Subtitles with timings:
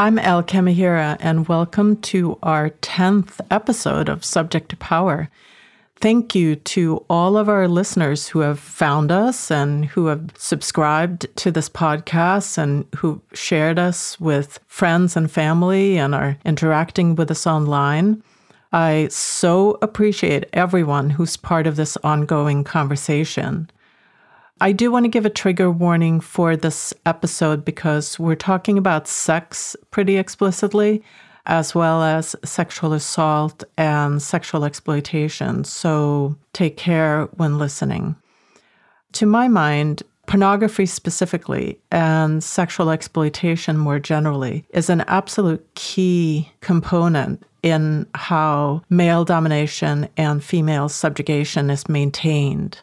[0.00, 5.28] I'm El Kamihira, and welcome to our 10th episode of Subject to Power.
[5.96, 11.26] Thank you to all of our listeners who have found us and who have subscribed
[11.36, 17.30] to this podcast and who shared us with friends and family and are interacting with
[17.30, 18.22] us online.
[18.72, 23.70] I so appreciate everyone who's part of this ongoing conversation.
[24.62, 29.08] I do want to give a trigger warning for this episode because we're talking about
[29.08, 31.02] sex pretty explicitly,
[31.46, 35.64] as well as sexual assault and sexual exploitation.
[35.64, 38.16] So take care when listening.
[39.12, 47.42] To my mind, pornography specifically and sexual exploitation more generally is an absolute key component
[47.62, 52.82] in how male domination and female subjugation is maintained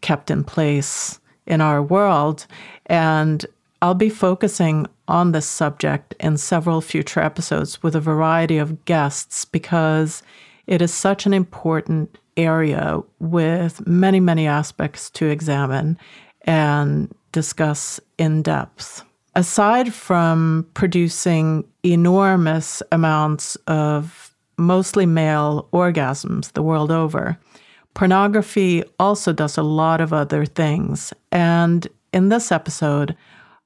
[0.00, 2.46] kept in place in our world.
[2.86, 3.44] And
[3.82, 9.44] I'll be focusing on this subject in several future episodes with a variety of guests
[9.44, 10.22] because
[10.66, 15.98] it is such an important area with many, many aspects to examine
[16.42, 19.04] and discuss in depth.
[19.34, 27.38] Aside from producing enormous amounts of mostly male orgasms the world over,
[27.96, 31.14] Pornography also does a lot of other things.
[31.32, 33.16] And in this episode,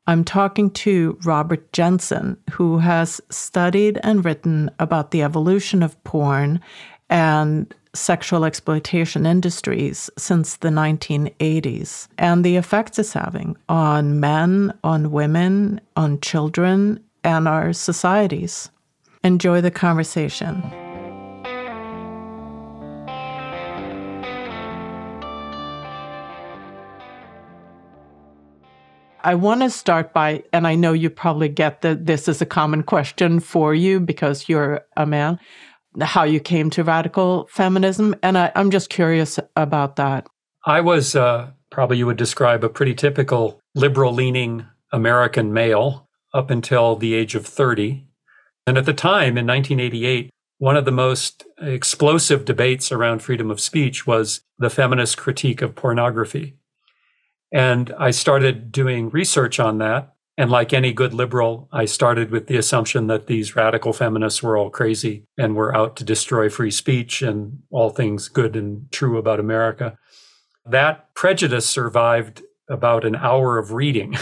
[0.07, 6.61] I'm talking to Robert Jensen, who has studied and written about the evolution of porn
[7.09, 15.11] and sexual exploitation industries since the 1980s and the effects it's having on men, on
[15.11, 18.71] women, on children, and our societies.
[19.25, 20.63] Enjoy the conversation.
[29.23, 32.47] I want to start by, and I know you probably get that this is a
[32.47, 35.39] common question for you because you're a man,
[36.01, 38.15] how you came to radical feminism.
[38.23, 40.27] And I, am just curious about that.
[40.65, 46.51] I was uh, probably you would describe a pretty typical liberal leaning American male up
[46.51, 48.07] until the age of 30.
[48.67, 53.61] And at the time in 1988, one of the most explosive debates around freedom of
[53.61, 56.57] speech was the feminist critique of pornography.
[57.53, 60.15] And I started doing research on that.
[60.39, 64.57] And like any good liberal, I started with the assumption that these radical feminists were
[64.57, 69.19] all crazy and were out to destroy free speech and all things good and true
[69.19, 69.99] about America.
[70.65, 74.17] That prejudice survived about an hour of reading.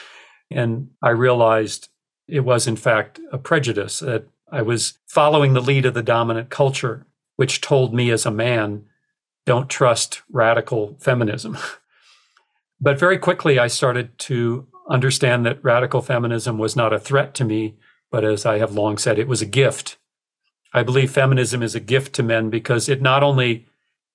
[0.50, 1.88] and I realized
[2.26, 6.50] it was, in fact, a prejudice that I was following the lead of the dominant
[6.50, 8.86] culture, which told me as a man,
[9.46, 11.56] don't trust radical feminism.
[12.80, 17.44] But very quickly, I started to understand that radical feminism was not a threat to
[17.44, 17.76] me,
[18.10, 19.98] but as I have long said, it was a gift.
[20.72, 23.66] I believe feminism is a gift to men because it not only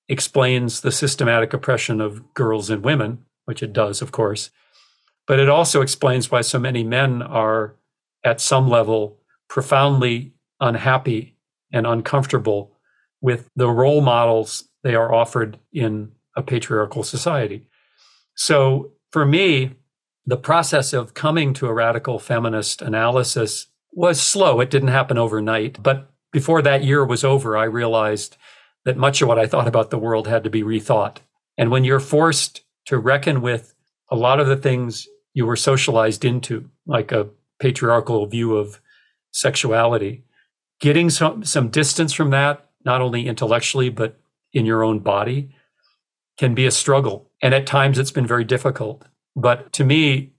[0.08, 4.50] explains the systematic oppression of girls and women, which it does, of course,
[5.28, 7.76] but it also explains why so many men are,
[8.24, 11.38] at some level, profoundly unhappy
[11.72, 12.72] and uncomfortable
[13.22, 17.68] with the role models they are offered in a patriarchal society.
[18.36, 19.72] So for me,
[20.26, 24.60] the process of coming to a radical feminist analysis was slow.
[24.60, 25.82] It didn't happen overnight.
[25.82, 28.38] But before that year was over, I realized
[28.84, 31.18] that much of what I thought about the world had to be rethought.
[31.58, 33.74] And when you're forced to reckon with
[34.12, 37.30] a lot of the things you were socialized into, like a
[37.60, 38.82] patriarchal view of
[39.32, 40.24] sexuality,
[40.80, 44.20] getting some, some distance from that, not only intellectually, but
[44.54, 45.56] in your own body,
[46.38, 47.32] can be a struggle.
[47.46, 49.04] And at times it's been very difficult.
[49.36, 50.34] But to me,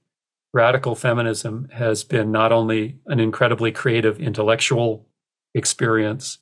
[0.52, 5.06] radical feminism has been not only an incredibly creative intellectual
[5.54, 6.38] experience,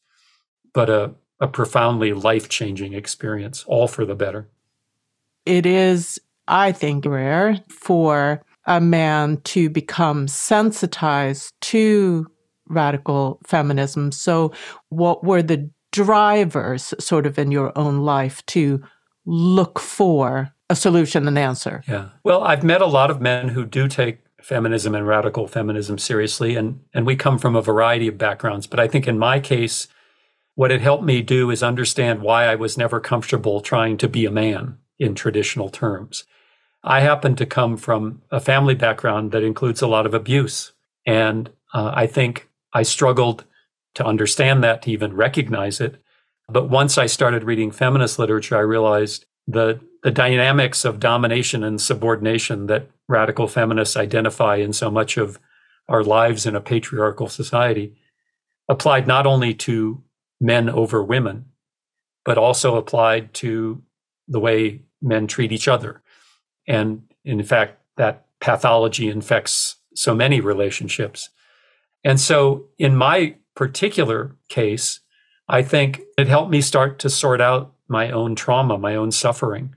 [0.72, 4.48] but a, a profoundly life changing experience, all for the better.
[5.44, 6.18] It is,
[6.48, 12.26] I think, rare for a man to become sensitized to
[12.68, 14.12] radical feminism.
[14.12, 14.54] So,
[14.88, 18.82] what were the drivers, sort of, in your own life to
[19.26, 21.82] look for a solution and answer.
[21.86, 22.10] Yeah.
[22.22, 26.54] Well, I've met a lot of men who do take feminism and radical feminism seriously
[26.54, 29.88] and and we come from a variety of backgrounds, but I think in my case
[30.54, 34.24] what it helped me do is understand why I was never comfortable trying to be
[34.24, 36.24] a man in traditional terms.
[36.84, 40.72] I happen to come from a family background that includes a lot of abuse.
[41.06, 43.44] And uh, I think I struggled
[43.94, 46.00] to understand that, to even recognize it.
[46.48, 51.80] But once I started reading feminist literature, I realized the, the dynamics of domination and
[51.80, 55.40] subordination that radical feminists identify in so much of
[55.88, 57.96] our lives in a patriarchal society
[58.68, 60.02] applied not only to
[60.40, 61.46] men over women,
[62.22, 63.82] but also applied to
[64.28, 66.02] the way men treat each other.
[66.68, 71.30] And in fact, that pathology infects so many relationships.
[72.02, 75.00] And so, in my particular case,
[75.48, 79.74] I think it helped me start to sort out my own trauma, my own suffering.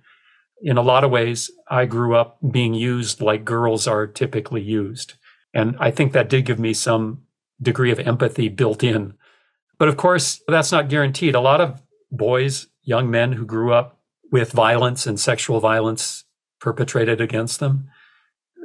[0.61, 5.13] In a lot of ways, I grew up being used like girls are typically used.
[5.53, 7.23] And I think that did give me some
[7.61, 9.13] degree of empathy built in.
[9.77, 11.35] But of course, that's not guaranteed.
[11.35, 11.81] A lot of
[12.11, 13.99] boys, young men who grew up
[14.31, 16.25] with violence and sexual violence
[16.59, 17.89] perpetrated against them,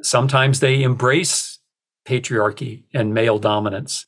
[0.02, 1.58] sometimes they embrace
[2.06, 4.06] patriarchy and male dominance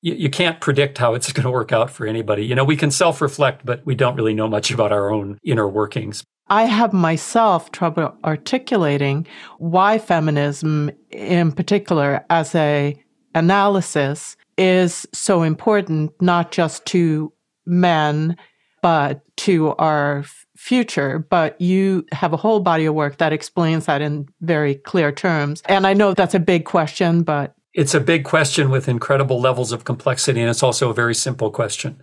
[0.00, 2.44] you, you can't predict how it's going to work out for anybody.
[2.44, 5.38] You know, we can self reflect, but we don't really know much about our own
[5.42, 6.24] inner workings.
[6.50, 9.26] I have myself trouble articulating
[9.58, 13.00] why feminism in particular as a
[13.34, 17.32] analysis is so important not just to
[17.66, 18.36] men
[18.82, 20.24] but to our
[20.56, 25.12] future but you have a whole body of work that explains that in very clear
[25.12, 29.40] terms and i know that's a big question but it's a big question with incredible
[29.40, 32.02] levels of complexity, and it's also a very simple question.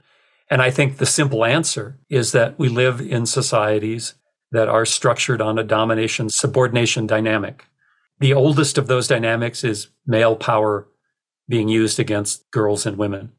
[0.49, 4.13] And I think the simple answer is that we live in societies
[4.51, 7.65] that are structured on a domination subordination dynamic.
[8.19, 10.87] The oldest of those dynamics is male power
[11.47, 13.31] being used against girls and women.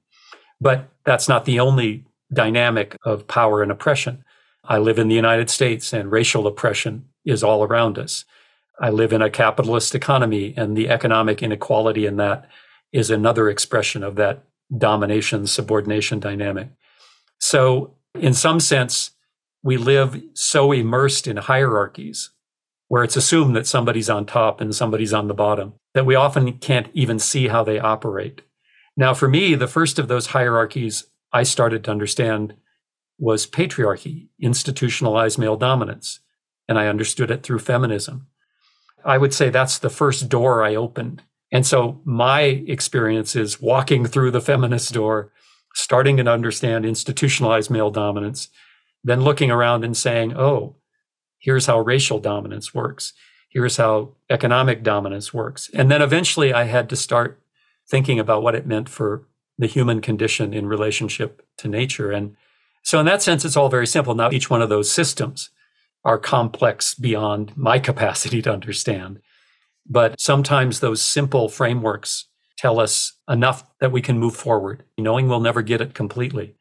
[0.61, 4.25] But that's not the only dynamic of power and oppression.
[4.65, 8.25] I live in the United States and racial oppression is all around us.
[8.79, 12.49] I live in a capitalist economy, and the economic inequality in that
[12.93, 14.45] is another expression of that
[14.77, 16.69] domination subordination dynamic.
[17.39, 19.13] So, in some sense,
[19.67, 22.31] we live so immersed in hierarchies
[22.87, 26.53] where it's assumed that somebody's on top and somebody's on the bottom that we often
[26.59, 28.43] can't even see how they operate.
[28.97, 32.55] Now, for me, the first of those hierarchies I started to understand
[33.19, 36.21] was patriarchy, institutionalized male dominance.
[36.69, 38.29] And I understood it through feminism.
[39.05, 41.25] I would say that's the first door I opened.
[41.51, 45.33] And so my experience is walking through the feminist door,
[45.75, 48.49] starting to understand institutionalized male dominance,
[49.07, 50.75] then looking around and saying, oh,
[51.39, 53.13] here's how racial dominance works.
[53.49, 55.71] Here's how economic dominance works.
[55.73, 57.41] And then eventually I had to start
[57.89, 59.23] thinking about what it meant for
[59.59, 62.11] the human condition in relationship to nature.
[62.11, 62.37] And
[62.83, 64.15] so, in that sense, it's all very simple.
[64.15, 65.51] Now, each one of those systems
[66.05, 69.21] are complex beyond my capacity to understand.
[69.89, 72.27] But sometimes those simple frameworks
[72.59, 76.56] tell us enough that we can move forward, knowing we'll never get it completely,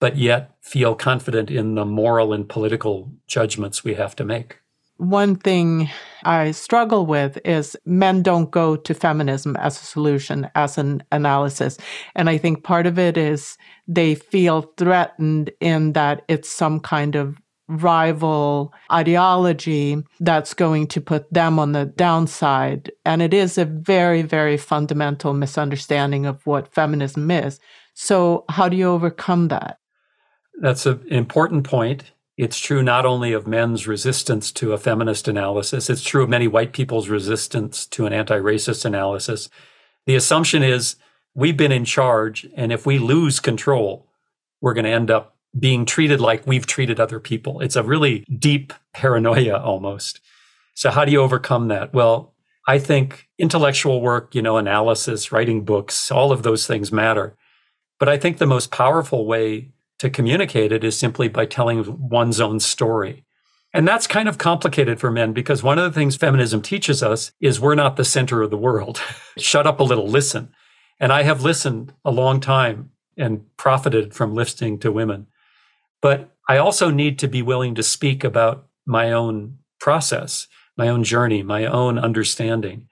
[0.00, 4.58] but yet feel confident in the moral and political judgments we have to make.
[4.96, 5.88] One thing
[6.24, 11.78] I struggle with is men don't go to feminism as a solution, as an analysis.
[12.14, 13.56] And I think part of it is
[13.88, 17.38] they feel threatened in that it's some kind of
[17.70, 22.92] rival ideology that's going to put them on the downside.
[23.06, 27.58] And it is a very, very fundamental misunderstanding of what feminism is.
[27.94, 29.79] So, how do you overcome that?
[30.60, 32.04] That's an important point.
[32.36, 36.48] It's true not only of men's resistance to a feminist analysis, it's true of many
[36.48, 39.48] white people's resistance to an anti racist analysis.
[40.06, 40.96] The assumption is
[41.34, 44.06] we've been in charge, and if we lose control,
[44.60, 47.60] we're going to end up being treated like we've treated other people.
[47.60, 50.20] It's a really deep paranoia almost.
[50.74, 51.92] So, how do you overcome that?
[51.92, 52.34] Well,
[52.66, 57.36] I think intellectual work, you know, analysis, writing books, all of those things matter.
[57.98, 62.40] But I think the most powerful way to communicate it is simply by telling one's
[62.40, 63.24] own story.
[63.72, 67.32] And that's kind of complicated for men because one of the things feminism teaches us
[67.38, 69.00] is we're not the center of the world.
[69.38, 70.52] Shut up a little, listen.
[70.98, 75.26] And I have listened a long time and profited from listening to women.
[76.00, 81.04] But I also need to be willing to speak about my own process, my own
[81.04, 82.88] journey, my own understanding.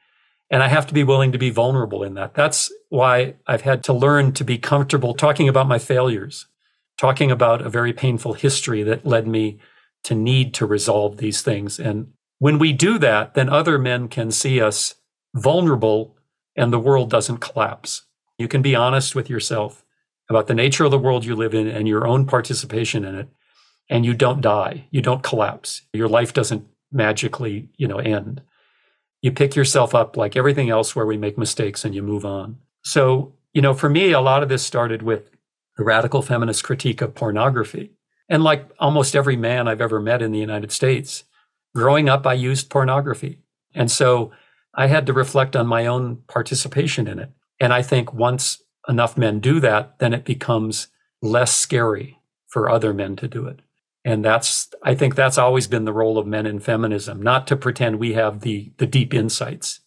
[0.50, 2.34] And I have to be willing to be vulnerable in that.
[2.34, 6.46] That's why I've had to learn to be comfortable talking about my failures,
[6.98, 9.58] talking about a very painful history that led me
[10.04, 11.78] to need to resolve these things.
[11.78, 14.94] And when we do that, then other men can see us
[15.34, 16.16] vulnerable
[16.56, 18.02] and the world doesn't collapse.
[18.38, 19.84] You can be honest with yourself
[20.28, 23.28] about the nature of the world you live in and your own participation in it
[23.88, 28.42] and you don't die you don't collapse your life doesn't magically you know end
[29.22, 32.58] you pick yourself up like everything else where we make mistakes and you move on
[32.84, 35.30] so you know for me a lot of this started with
[35.78, 37.92] the radical feminist critique of pornography
[38.28, 41.24] and like almost every man i've ever met in the united states
[41.74, 43.38] growing up i used pornography
[43.74, 44.30] and so
[44.78, 47.30] I had to reflect on my own participation in it.
[47.58, 50.86] And I think once enough men do that, then it becomes
[51.20, 53.60] less scary for other men to do it.
[54.04, 57.56] And that's, I think that's always been the role of men in feminism, not to
[57.56, 59.80] pretend we have the, the deep insights.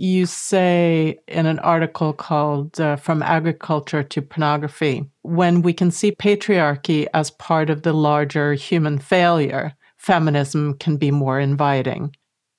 [0.00, 6.12] You say in an article called uh, From Agriculture to Pornography when we can see
[6.12, 12.14] patriarchy as part of the larger human failure, feminism can be more inviting.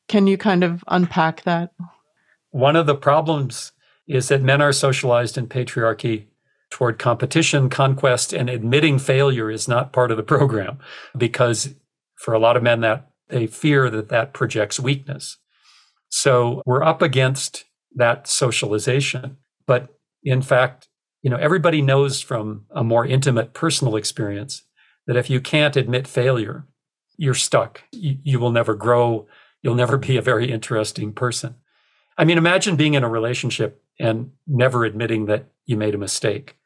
[0.09, 1.71] Can you kind of unpack that?
[2.51, 3.71] One of the problems
[4.05, 6.25] is that men are socialized in patriarchy
[6.69, 10.77] toward competition, conquest, and admitting failure is not part of the program
[11.17, 11.73] because
[12.17, 15.37] for a lot of men that they fear that that projects weakness.
[16.09, 19.37] So we're up against that socialization.
[19.65, 19.89] But
[20.23, 20.89] in fact,
[21.21, 24.63] you know, everybody knows from a more intimate personal experience
[25.07, 26.65] that if you can't admit failure,
[27.17, 27.83] you're stuck.
[27.91, 29.27] You, you will never grow.
[29.61, 31.55] You'll never be a very interesting person.
[32.17, 36.57] I mean, imagine being in a relationship and never admitting that you made a mistake.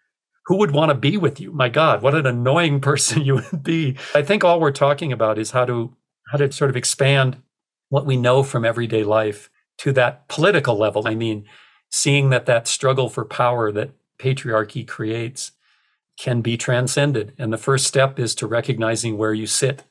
[0.45, 1.51] Who would want to be with you?
[1.51, 3.97] My God, what an annoying person you would be.
[4.13, 5.95] I think all we're talking about is how to
[6.31, 7.41] how to sort of expand
[7.93, 11.07] what we know from everyday life to that political level.
[11.07, 11.45] I mean,
[11.91, 15.51] seeing that that struggle for power that patriarchy creates
[16.17, 17.33] can be transcended.
[17.37, 19.83] And the first step is to recognizing where you sit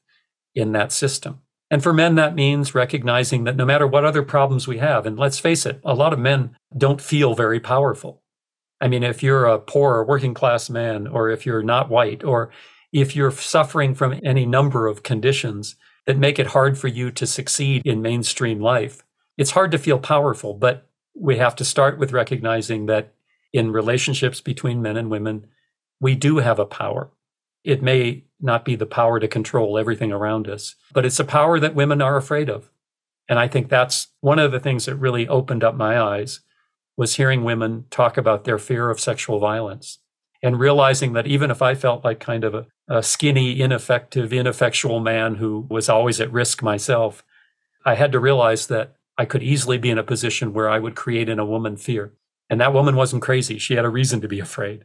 [0.53, 1.43] in that system.
[1.71, 5.17] And for men, that means recognizing that no matter what other problems we have, and
[5.17, 8.21] let's face it, a lot of men don't feel very powerful.
[8.81, 12.51] I mean, if you're a poor working class man, or if you're not white, or
[12.93, 17.27] if you're suffering from any number of conditions that make it hard for you to
[17.27, 19.03] succeed in mainstream life,
[19.37, 20.55] it's hard to feel powerful.
[20.55, 23.15] But we have to start with recognizing that
[23.53, 25.47] in relationships between men and women,
[26.01, 27.11] we do have a power.
[27.65, 31.61] It may not be the power to control everything around us, but it's a power
[31.61, 32.71] that women are afraid of.
[33.29, 36.41] And I think that's one of the things that really opened up my eyes
[36.97, 39.99] was hearing women talk about their fear of sexual violence
[40.43, 45.01] and realizing that even if I felt like kind of a, a skinny, ineffective, ineffectual
[45.01, 47.25] man who was always at risk myself,
[47.85, 50.97] I had to realize that I could easily be in a position where I would
[50.97, 52.13] create in a woman fear.
[52.51, 53.59] And that woman wasn't crazy.
[53.59, 54.85] She had a reason to be afraid.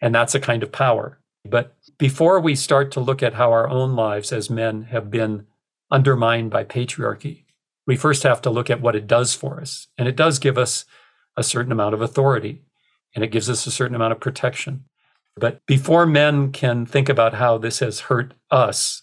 [0.00, 1.20] And that's a kind of power.
[1.44, 5.46] But before we start to look at how our own lives as men have been
[5.90, 7.44] undermined by patriarchy,
[7.86, 9.88] we first have to look at what it does for us.
[9.98, 10.86] And it does give us
[11.36, 12.62] a certain amount of authority
[13.14, 14.84] and it gives us a certain amount of protection.
[15.36, 19.02] But before men can think about how this has hurt us,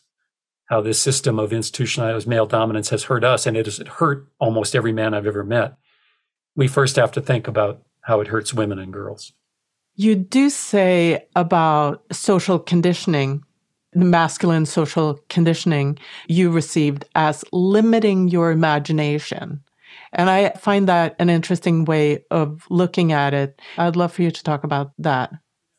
[0.66, 4.76] how this system of institutionalized male dominance has hurt us, and it has hurt almost
[4.76, 5.76] every man I've ever met,
[6.56, 9.34] we first have to think about how it hurts women and girls.
[9.96, 13.44] You do say about social conditioning,
[13.92, 19.62] the masculine social conditioning you received as limiting your imagination.
[20.14, 23.62] And I find that an interesting way of looking at it.
[23.78, 25.32] I'd love for you to talk about that.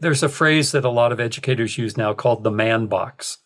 [0.02, 3.38] There's a phrase that a lot of educators use now called the man box.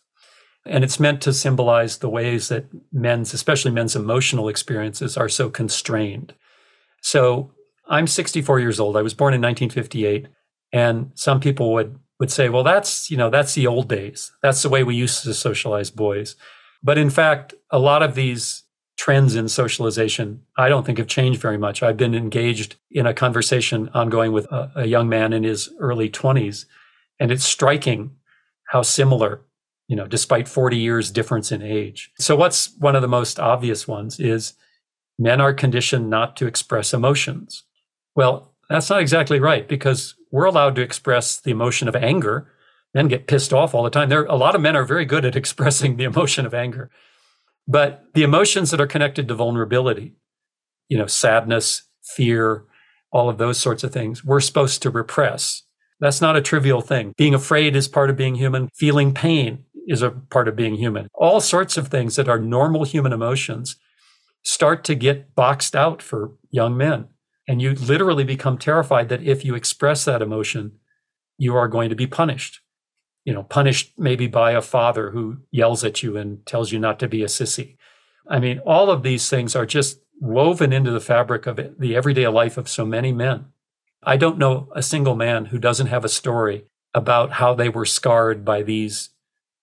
[0.65, 5.49] And it's meant to symbolize the ways that men's, especially men's emotional experiences, are so
[5.49, 6.33] constrained.
[7.01, 7.51] So
[7.87, 8.97] I'm 64 years old.
[8.97, 10.27] I was born in 1958.
[10.73, 14.31] And some people would would say, well, that's, you know, that's the old days.
[14.41, 16.35] That's the way we used to socialize boys.
[16.81, 18.63] But in fact, a lot of these
[18.97, 21.83] trends in socialization, I don't think have changed very much.
[21.83, 26.09] I've been engaged in a conversation ongoing with a, a young man in his early
[26.09, 26.65] 20s,
[27.19, 28.11] and it's striking
[28.69, 29.41] how similar,
[29.87, 32.11] you know, despite 40 years difference in age.
[32.19, 34.53] So what's one of the most obvious ones is
[35.19, 37.63] men are conditioned not to express emotions.
[38.15, 42.51] Well, that's not exactly right because we're allowed to express the emotion of anger.
[42.93, 44.09] Men get pissed off all the time.
[44.09, 46.89] There, a lot of men are very good at expressing the emotion of anger,
[47.67, 50.13] but the emotions that are connected to vulnerability,
[50.89, 51.83] you know, sadness,
[52.15, 52.63] fear,
[53.11, 55.63] all of those sorts of things, we're supposed to repress.
[55.99, 57.13] That's not a trivial thing.
[57.17, 58.69] Being afraid is part of being human.
[58.75, 61.07] Feeling pain is a part of being human.
[61.13, 63.77] All sorts of things that are normal human emotions
[64.43, 67.07] start to get boxed out for young men.
[67.47, 70.73] And you literally become terrified that if you express that emotion,
[71.37, 72.61] you are going to be punished.
[73.27, 76.97] You know, punished maybe by a father who yells at you and tells you not
[76.99, 77.75] to be a sissy.
[78.25, 81.93] I mean, all of these things are just woven into the fabric of it, the
[81.93, 83.47] everyday life of so many men.
[84.01, 87.85] I don't know a single man who doesn't have a story about how they were
[87.85, 89.09] scarred by these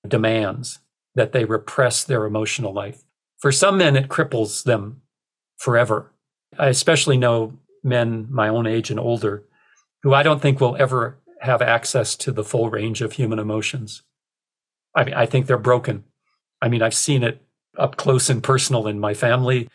[0.06, 0.80] demands,
[1.14, 3.02] that they repress their emotional life.
[3.38, 5.00] For some men, it cripples them
[5.56, 6.12] forever.
[6.58, 9.44] I especially know men my own age and older
[10.02, 14.02] who I don't think will ever have access to the full range of human emotions.
[14.94, 16.04] I mean, I think they're broken.
[16.62, 17.42] I mean, I've seen it
[17.78, 19.68] up close and personal in my family,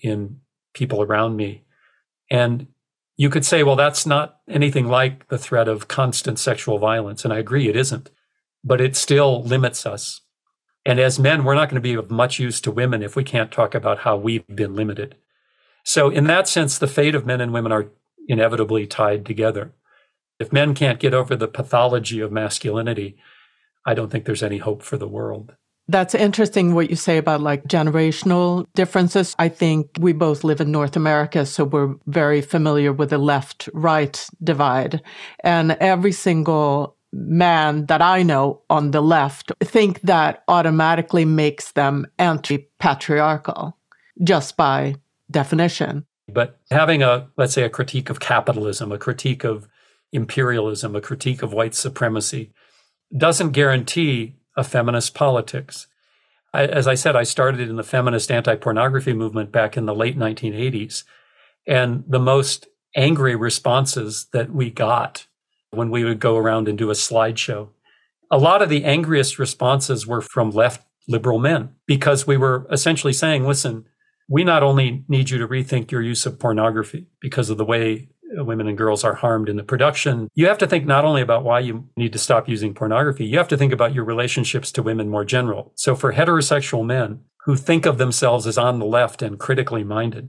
[0.00, 0.40] in
[0.72, 1.64] people around me.
[2.30, 2.68] And
[3.16, 7.24] you could say, well, that's not anything like the threat of constant sexual violence.
[7.24, 8.10] And I agree, it isn't,
[8.62, 10.20] but it still limits us.
[10.86, 13.24] And as men, we're not going to be of much use to women if we
[13.24, 15.16] can't talk about how we've been limited.
[15.84, 17.90] So, in that sense, the fate of men and women are
[18.28, 19.72] inevitably tied together.
[20.40, 23.18] If men can't get over the pathology of masculinity,
[23.84, 25.54] I don't think there's any hope for the world.
[25.86, 29.34] That's interesting what you say about like generational differences.
[29.38, 33.68] I think we both live in North America, so we're very familiar with the left
[33.74, 35.02] right divide.
[35.44, 42.06] And every single man that I know on the left think that automatically makes them
[42.18, 43.76] anti patriarchal
[44.22, 44.94] just by
[45.30, 46.06] definition.
[46.28, 49.68] But having a, let's say, a critique of capitalism, a critique of
[50.12, 52.52] imperialism, a critique of white supremacy
[53.16, 55.86] doesn't guarantee a feminist politics.
[56.52, 59.94] I, as I said, I started in the feminist anti pornography movement back in the
[59.94, 61.04] late 1980s.
[61.66, 65.26] And the most angry responses that we got
[65.70, 67.68] when we would go around and do a slideshow,
[68.30, 73.12] a lot of the angriest responses were from left liberal men because we were essentially
[73.12, 73.84] saying, listen,
[74.28, 78.08] we not only need you to rethink your use of pornography because of the way
[78.32, 81.44] women and girls are harmed in the production, you have to think not only about
[81.44, 84.82] why you need to stop using pornography, you have to think about your relationships to
[84.82, 85.72] women more general.
[85.74, 90.28] So for heterosexual men who think of themselves as on the left and critically minded,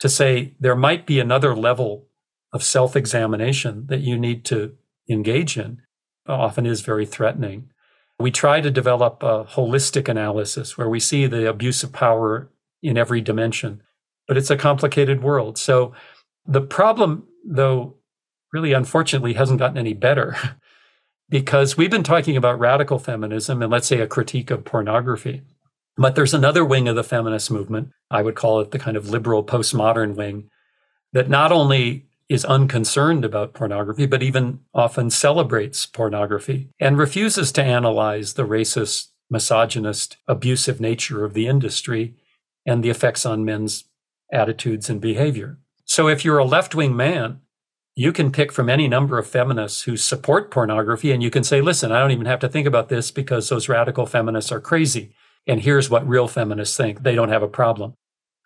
[0.00, 2.08] to say there might be another level
[2.52, 4.74] of self examination that you need to
[5.08, 5.82] engage in
[6.28, 7.70] often is very threatening.
[8.18, 12.50] We try to develop a holistic analysis where we see the abuse of power
[12.82, 13.82] in every dimension,
[14.28, 15.58] but it's a complicated world.
[15.58, 15.92] So
[16.46, 17.96] the problem though
[18.52, 20.36] really unfortunately hasn't gotten any better
[21.28, 25.42] because we've been talking about radical feminism and let's say a critique of pornography.
[25.96, 29.10] But there's another wing of the feminist movement, I would call it the kind of
[29.10, 30.50] liberal postmodern wing,
[31.12, 37.62] that not only is unconcerned about pornography, but even often celebrates pornography and refuses to
[37.62, 42.14] analyze the racist, misogynist, abusive nature of the industry
[42.64, 43.84] and the effects on men's
[44.32, 45.58] attitudes and behavior.
[45.92, 47.42] So if you're a left wing man,
[47.94, 51.60] you can pick from any number of feminists who support pornography and you can say,
[51.60, 55.14] listen, I don't even have to think about this because those radical feminists are crazy.
[55.46, 57.02] And here's what real feminists think.
[57.02, 57.92] They don't have a problem.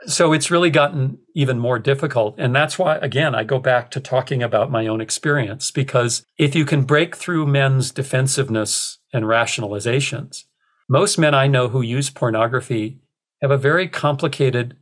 [0.06, 2.34] So it's really gotten even more difficult.
[2.36, 6.56] And that's why, again, I go back to talking about my own experience, because if
[6.56, 10.46] you can break through men's defensiveness and rationalizations,
[10.88, 12.98] most men I know who use pornography
[13.40, 14.76] have a very complicated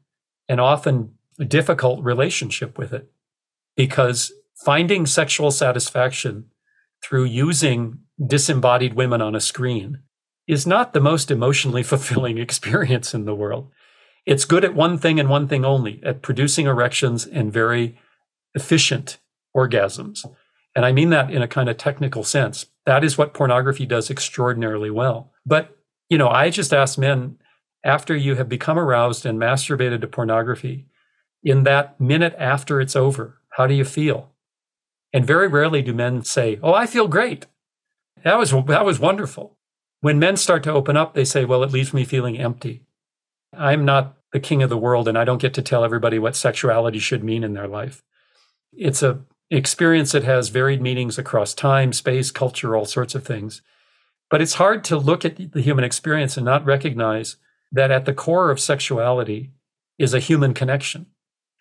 [0.49, 3.11] and often difficult relationship with it
[3.77, 4.33] because
[4.65, 6.47] finding sexual satisfaction
[7.03, 10.01] through using disembodied women on a screen
[10.47, 13.71] is not the most emotionally fulfilling experience in the world.
[14.27, 17.99] It's good at one thing and one thing only at producing erections and very
[18.55, 19.19] efficient
[19.55, 20.25] orgasms.
[20.75, 22.67] And I mean that in a kind of technical sense.
[22.87, 25.33] That is what pornography does extraordinarily well.
[25.47, 25.77] But,
[26.09, 27.39] you know, I just ask men
[27.85, 30.87] after you have become aroused and masturbated to pornography,
[31.45, 33.39] in that minute after it's over?
[33.51, 34.33] How do you feel?
[35.13, 37.47] And very rarely do men say, "Oh, I feel great.
[38.25, 39.57] That was that was wonderful."
[40.01, 42.83] When men start to open up, they say, "Well, it leaves me feeling empty.
[43.57, 46.35] I'm not the king of the world and I don't get to tell everybody what
[46.35, 48.03] sexuality should mean in their life."
[48.73, 53.63] It's a experience that has varied meanings across time, space, culture, all sorts of things.
[54.31, 57.37] But it's hard to look at the human experience and not recognize
[57.71, 59.53] that at the core of sexuality
[59.99, 61.07] is a human connection.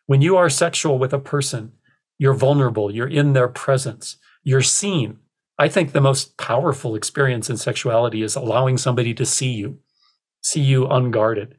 [0.05, 1.73] When you are sexual with a person,
[2.17, 5.19] you're vulnerable, you're in their presence, you're seen.
[5.57, 9.79] I think the most powerful experience in sexuality is allowing somebody to see you,
[10.41, 11.55] see you unguarded.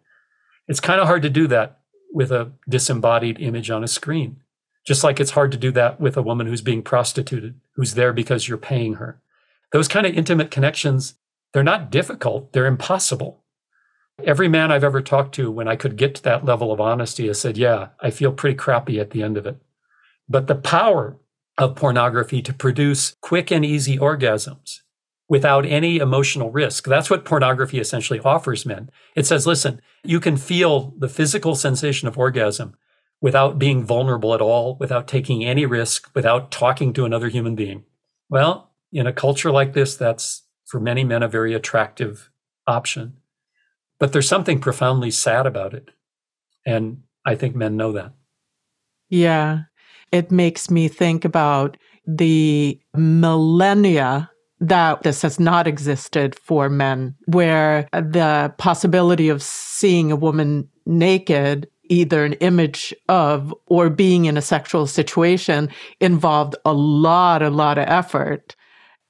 [0.69, 1.81] It's kind of hard to do that
[2.13, 4.41] with a disembodied image on a screen,
[4.87, 8.13] just like it's hard to do that with a woman who's being prostituted, who's there
[8.13, 9.21] because you're paying her.
[9.73, 11.15] Those kind of intimate connections,
[11.53, 13.44] they're not difficult, they're impossible.
[14.23, 17.27] Every man I've ever talked to, when I could get to that level of honesty,
[17.27, 19.61] has said, Yeah, I feel pretty crappy at the end of it.
[20.29, 21.17] But the power
[21.59, 24.81] of pornography to produce quick and easy orgasms
[25.29, 26.85] without any emotional risk.
[26.85, 28.91] That's what pornography essentially offers men.
[29.15, 32.75] It says, listen, you can feel the physical sensation of orgasm
[33.21, 37.85] without being vulnerable at all, without taking any risk, without talking to another human being.
[38.29, 42.31] Well, in a culture like this, that's for many men a very attractive
[42.67, 43.17] option.
[44.05, 45.89] But there's something profoundly sad about it.
[46.67, 48.13] And I think men know that.
[49.09, 49.61] Yeah.
[50.13, 57.89] It makes me think about the millennia that this has not existed for men, where
[57.95, 64.43] the possibility of seeing a woman naked either an image of or being in a
[64.43, 68.55] sexual situation involved a lot, a lot of effort.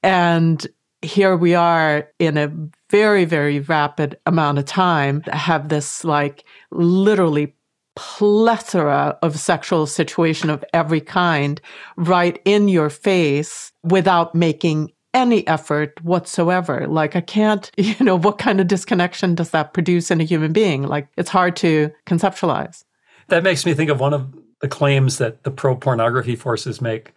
[0.01, 0.65] And
[1.05, 2.51] here we are in a
[2.89, 7.55] very, very rapid amount of time, have this like literally
[7.95, 11.61] plethora of sexual situation of every kind
[11.95, 16.87] right in your face without making any effort whatsoever.
[16.87, 20.51] Like, I can't, you know, what kind of disconnection does that produce in a human
[20.51, 20.83] being?
[20.83, 22.83] Like, it's hard to conceptualize.
[23.29, 27.13] That makes me think of one of the claims that the pro pornography forces make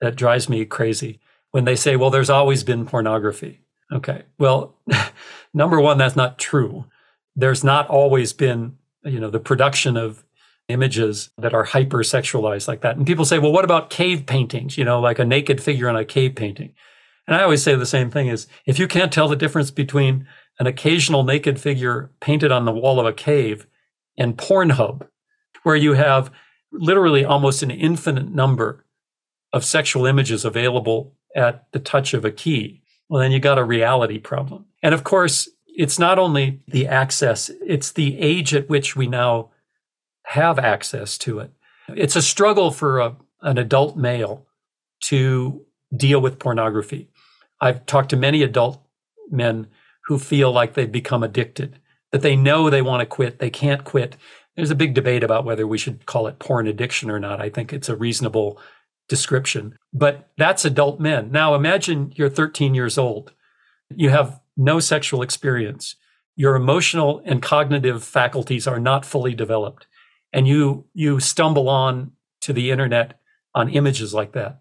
[0.00, 3.60] that drives me crazy when they say, well, there's always been pornography.
[3.92, 4.24] Okay.
[4.38, 4.76] Well,
[5.54, 6.84] number one, that's not true.
[7.36, 10.24] There's not always been, you know, the production of
[10.68, 12.96] images that are hypersexualized like that.
[12.96, 14.76] And people say, well, what about cave paintings?
[14.76, 16.74] You know, like a naked figure on a cave painting.
[17.26, 20.26] And I always say the same thing is if you can't tell the difference between
[20.58, 23.66] an occasional naked figure painted on the wall of a cave
[24.16, 25.06] and Pornhub,
[25.62, 26.30] where you have
[26.72, 28.84] literally almost an infinite number
[29.52, 33.64] of sexual images available at the touch of a key, well, then you got a
[33.64, 34.66] reality problem.
[34.82, 39.50] And of course, it's not only the access, it's the age at which we now
[40.24, 41.52] have access to it.
[41.88, 44.46] It's a struggle for a, an adult male
[45.04, 45.64] to
[45.96, 47.08] deal with pornography.
[47.60, 48.82] I've talked to many adult
[49.30, 49.68] men
[50.06, 51.78] who feel like they've become addicted,
[52.10, 54.16] that they know they want to quit, they can't quit.
[54.56, 57.40] There's a big debate about whether we should call it porn addiction or not.
[57.40, 58.60] I think it's a reasonable
[59.08, 61.30] description, but that's adult men.
[61.30, 63.32] Now imagine you're 13 years old.
[63.94, 65.96] You have no sexual experience.
[66.36, 69.86] Your emotional and cognitive faculties are not fully developed.
[70.32, 73.18] And you, you stumble on to the internet
[73.54, 74.60] on images like that.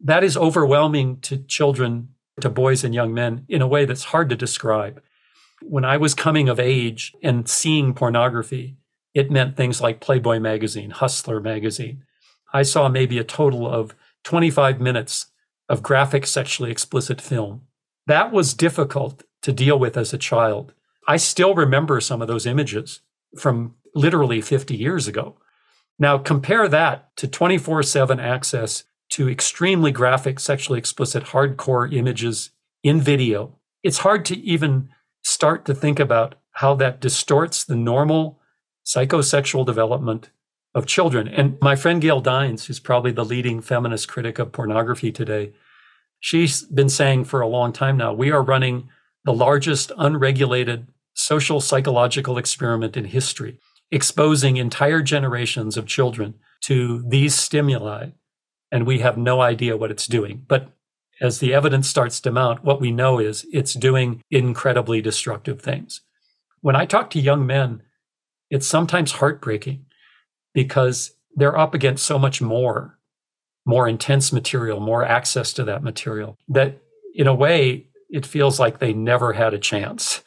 [0.00, 4.28] That is overwhelming to children to boys and young men in a way that's hard
[4.28, 5.02] to describe.
[5.62, 8.76] When I was coming of age and seeing pornography,
[9.12, 12.04] it meant things like Playboy magazine, Hustler magazine.
[12.52, 15.26] I saw maybe a total of 25 minutes
[15.68, 17.62] of graphic sexually explicit film.
[18.06, 20.72] That was difficult to deal with as a child.
[21.06, 23.00] I still remember some of those images
[23.36, 25.36] from literally 50 years ago.
[25.98, 32.50] Now compare that to 24 7 access to extremely graphic, sexually explicit, hardcore images
[32.82, 34.90] in video, it's hard to even
[35.22, 38.40] start to think about how that distorts the normal
[38.84, 40.30] psychosexual development
[40.78, 41.26] of children.
[41.28, 45.52] And my friend Gail Dines, who's probably the leading feminist critic of pornography today,
[46.20, 48.88] she's been saying for a long time now we are running
[49.24, 53.58] the largest unregulated social psychological experiment in history,
[53.90, 58.10] exposing entire generations of children to these stimuli
[58.70, 60.44] and we have no idea what it's doing.
[60.46, 60.70] But
[61.20, 66.02] as the evidence starts to mount, what we know is it's doing incredibly destructive things.
[66.60, 67.82] When I talk to young men,
[68.50, 69.86] it's sometimes heartbreaking
[70.58, 72.98] because they're up against so much more,
[73.64, 76.82] more intense material, more access to that material, that
[77.14, 80.20] in a way, it feels like they never had a chance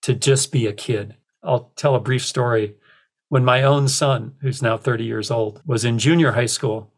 [0.00, 1.16] to just be a kid.
[1.42, 2.76] I'll tell a brief story.
[3.28, 6.90] When my own son, who's now 30 years old, was in junior high school,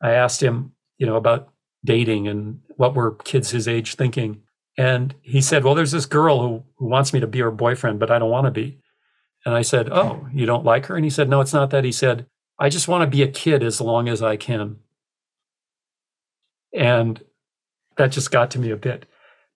[0.00, 1.48] I asked him, you know, about
[1.84, 4.42] dating and what were kids his age thinking.
[4.78, 7.98] And he said, Well, there's this girl who, who wants me to be her boyfriend,
[7.98, 8.78] but I don't want to be.
[9.44, 10.96] And I said, Oh, you don't like her?
[10.96, 11.84] And he said, No, it's not that.
[11.84, 12.26] He said,
[12.58, 14.76] I just want to be a kid as long as I can.
[16.72, 17.22] And
[17.96, 19.06] that just got to me a bit.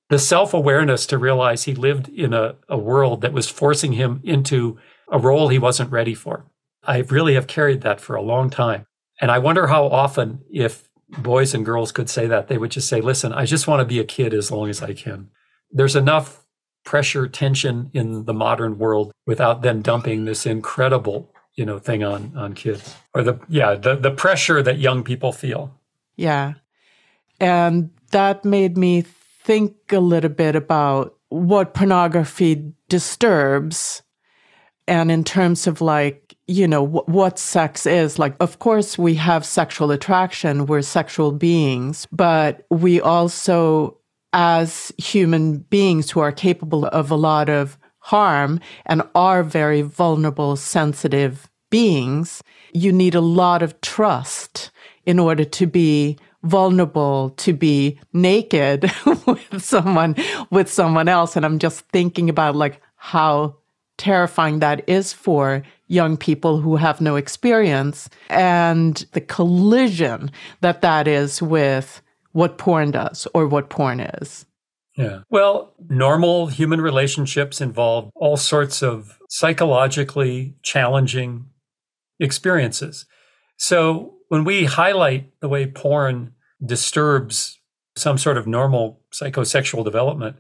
[0.09, 4.21] The self awareness to realize he lived in a, a world that was forcing him
[4.25, 4.79] into
[5.11, 6.47] a role he wasn't ready for.
[6.85, 8.87] I really have carried that for a long time.
[9.21, 12.89] And I wonder how often, if boys and girls could say that, they would just
[12.89, 15.31] say, listen, I just want to be a kid as long as I can.
[15.71, 16.46] There's enough
[16.87, 22.33] pressure, tension in the modern world without them dumping this incredible, you know, thing on
[22.35, 22.95] on kids.
[23.13, 25.75] Or the yeah, the, the pressure that young people feel.
[26.17, 26.55] Yeah.
[27.39, 34.03] And that made me think a little bit about what pornography disturbs
[34.89, 38.19] and in terms of like you know, w- what sex is.
[38.19, 43.99] Like, of course, we have sexual attraction, we're sexual beings, but we also,
[44.37, 50.57] as human beings who are capable of a lot of harm and are very vulnerable,
[50.57, 52.43] sensitive beings,
[52.75, 54.71] you need a lot of trust
[55.07, 58.93] in order to be vulnerable to be naked
[59.27, 60.15] with someone
[60.51, 61.35] with someone else.
[61.35, 63.57] And i'm just thinking about like how
[63.97, 71.09] terrifying that is for young people who have no experience and the collision that that
[71.09, 72.03] is with
[72.37, 74.45] what porn does or what porn is.
[74.95, 75.21] Yeah.
[75.31, 81.47] Well, normal human relationships involve all sorts of psychologically challenging
[82.21, 83.07] experiences.
[83.57, 87.59] So when we highlight the way porn disturbs
[87.97, 90.37] some sort of normal psychosexual development,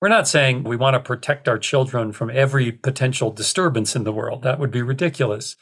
[0.00, 4.12] we're not saying we want to protect our children from every potential disturbance in the
[4.12, 4.42] world.
[4.42, 5.54] That would be ridiculous.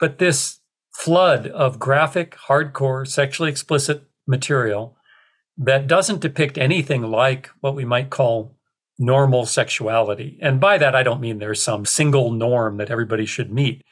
[0.00, 0.60] But this
[0.94, 4.94] flood of graphic, hardcore, sexually explicit material
[5.58, 8.56] that doesn't depict anything like what we might call
[8.98, 10.38] normal sexuality.
[10.40, 13.82] And by that, I don't mean there's some single norm that everybody should meet.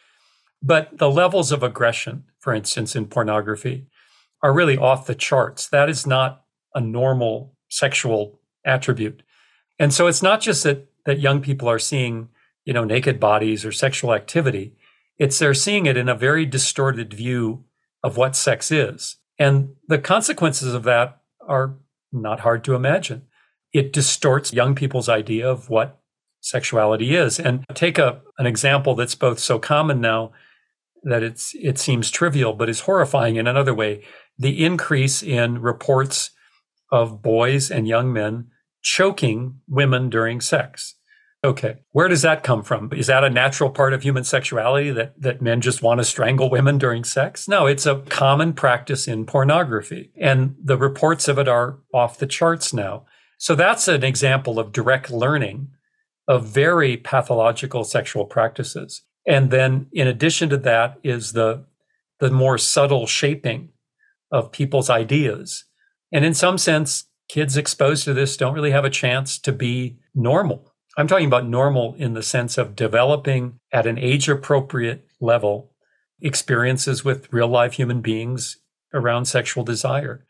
[0.63, 3.87] But the levels of aggression, for instance, in pornography,
[4.43, 5.69] are really off the charts.
[5.69, 9.23] That is not a normal sexual attribute.
[9.79, 12.29] And so it's not just that that young people are seeing,
[12.65, 14.75] you know, naked bodies or sexual activity.
[15.19, 17.65] It's they're seeing it in a very distorted view
[18.03, 19.17] of what sex is.
[19.39, 21.77] And the consequences of that are
[22.13, 23.23] not hard to imagine.
[23.73, 26.01] It distorts young people's idea of what
[26.41, 27.39] sexuality is.
[27.39, 30.33] And take a, an example that's both so common now
[31.03, 34.05] that it's it seems trivial, but is horrifying in another way.
[34.39, 36.31] The increase in reports
[36.91, 38.49] of boys and young men
[38.83, 40.95] choking women during sex.
[41.45, 42.91] Okay, where does that come from?
[42.93, 46.51] Is that a natural part of human sexuality that, that men just want to strangle
[46.51, 47.47] women during sex?
[47.47, 50.11] No, it's a common practice in pornography.
[50.21, 53.07] And the reports of it are off the charts now.
[53.39, 55.69] So that's an example of direct learning
[56.27, 59.03] of very pathological sexual practices.
[59.27, 61.65] And then in addition to that is the,
[62.19, 63.71] the more subtle shaping
[64.33, 65.65] of people's ideas.
[66.13, 69.99] And in some sense, kids exposed to this don't really have a chance to be
[70.15, 70.73] normal.
[70.97, 75.73] I'm talking about normal in the sense of developing at an age appropriate level
[76.21, 78.57] experiences with real life human beings
[78.95, 80.25] around sexual desire.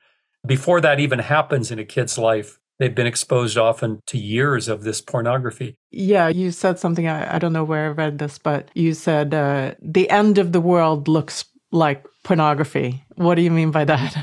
[0.45, 4.83] Before that even happens in a kid's life, they've been exposed often to years of
[4.83, 5.77] this pornography.
[5.93, 9.35] Yeah, you said something, I, I don't know where I read this, but you said
[9.35, 13.05] uh, the end of the world looks like pornography.
[13.15, 14.17] What do you mean by that?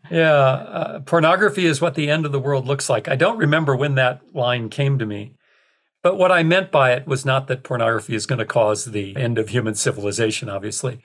[0.10, 3.08] yeah, uh, pornography is what the end of the world looks like.
[3.08, 5.32] I don't remember when that line came to me.
[6.06, 9.16] But what I meant by it was not that pornography is going to cause the
[9.16, 11.00] end of human civilization, obviously.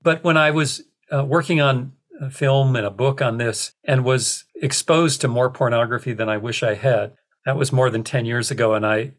[0.00, 4.04] But when I was uh, working on a film and a book on this and
[4.04, 8.24] was exposed to more pornography than I wish I had, that was more than 10
[8.24, 8.74] years ago.
[8.74, 9.14] And I,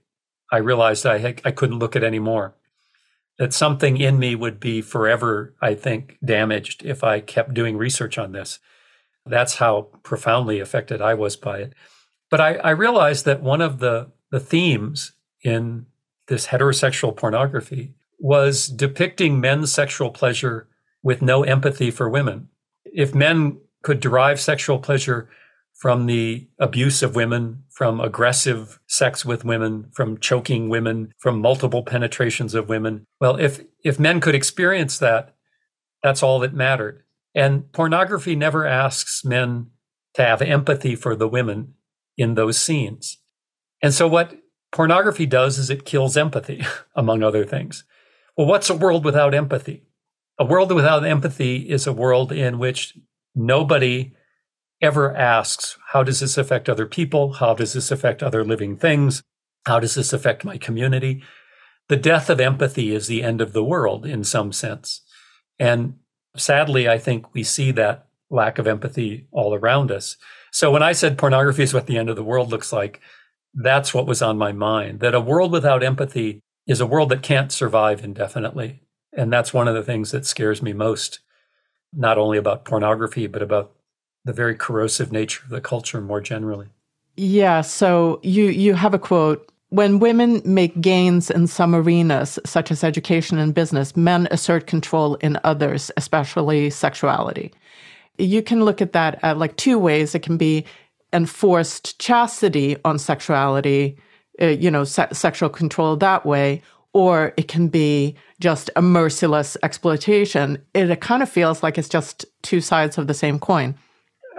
[0.49, 2.55] I realized I, had, I couldn't look at it anymore
[3.37, 8.17] that something in me would be forever, I think, damaged if I kept doing research
[8.17, 8.59] on this.
[9.25, 11.73] That's how profoundly affected I was by it.
[12.31, 15.11] But I, I realized that one of the, the themes
[15.43, 15.85] in
[16.27, 20.67] this heterosexual pornography was depicting men's sexual pleasure
[21.03, 22.49] with no empathy for women.
[22.85, 25.29] If men could derive sexual pleasure
[25.77, 31.83] from the abuse of women, from aggressive sex with women, from choking women, from multiple
[31.83, 33.05] penetrations of women.
[33.21, 35.35] Well, if if men could experience that,
[36.01, 37.03] that's all that mattered.
[37.35, 39.67] And pornography never asks men
[40.15, 41.75] to have empathy for the women
[42.17, 43.19] in those scenes.
[43.83, 44.35] And so what
[44.77, 46.63] pornography does is it kills empathy,
[46.95, 47.83] among other things.
[48.37, 49.81] Well, what's a world without empathy?
[50.37, 52.95] A world without empathy is a world in which
[53.33, 54.13] nobody
[54.79, 57.33] ever asks, how does this affect other people?
[57.33, 59.23] How does this affect other living things?
[59.65, 61.23] How does this affect my community?
[61.87, 65.01] The death of empathy is the end of the world in some sense.
[65.57, 65.95] And
[66.35, 70.17] sadly, I think we see that lack of empathy all around us.
[70.51, 73.01] So when I said pornography is what the end of the world looks like,
[73.57, 77.23] that's what was on my mind that a world without empathy is a world that
[77.23, 78.81] can't survive indefinitely.
[79.13, 81.19] And that's one of the things that scares me most,
[81.91, 83.73] not only about pornography, but about
[84.25, 86.67] the very corrosive nature of the culture more generally.
[87.15, 87.61] Yeah.
[87.61, 89.51] So you you have a quote.
[89.69, 95.15] When women make gains in some arenas, such as education and business, men assert control
[95.15, 97.51] in others, especially sexuality.
[98.17, 100.15] You can look at that at like two ways.
[100.15, 100.63] It can be
[101.13, 103.97] enforced chastity on sexuality,
[104.41, 106.61] uh, you know, se- sexual control that way,
[106.93, 110.61] or it can be just a merciless exploitation.
[110.73, 113.75] It, it kind of feels like it's just two sides of the same coin.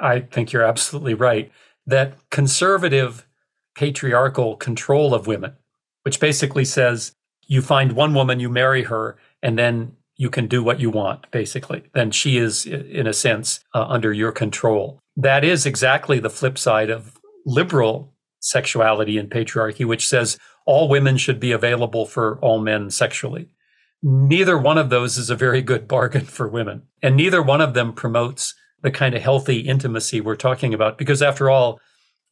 [0.01, 1.51] I think you're absolutely right.
[1.87, 3.27] That conservative
[3.75, 5.55] patriarchal control of women,
[6.03, 7.13] which basically says
[7.47, 11.31] you find one woman, you marry her, and then you can do what you want,
[11.31, 11.85] basically.
[11.95, 15.01] Then she is, in a sense, uh, under your control.
[15.17, 21.17] That is exactly the flip side of liberal sexuality and patriarchy, which says all women
[21.17, 23.49] should be available for all men sexually.
[24.03, 26.83] Neither one of those is a very good bargain for women.
[27.01, 30.99] And neither one of them promotes the kind of healthy intimacy we're talking about.
[30.99, 31.81] Because after all,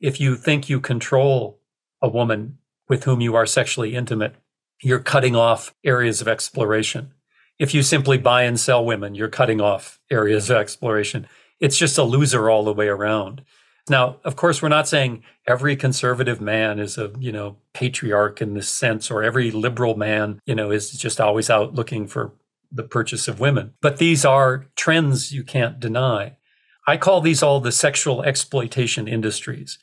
[0.00, 1.60] if you think you control
[2.02, 4.34] a woman with whom you are sexually intimate,
[4.82, 7.12] you're cutting off areas of exploration.
[7.58, 11.26] If you simply buy and sell women, you're cutting off areas of exploration.
[11.60, 13.42] It's just a loser all the way around.
[13.88, 18.54] Now, of course, we're not saying every conservative man is a, you know, patriarch in
[18.54, 22.32] this sense, or every liberal man, you know, is just always out looking for
[22.72, 23.74] the purchase of women.
[23.80, 26.36] But these are trends you can't deny.
[26.88, 29.78] I call these all the sexual exploitation industries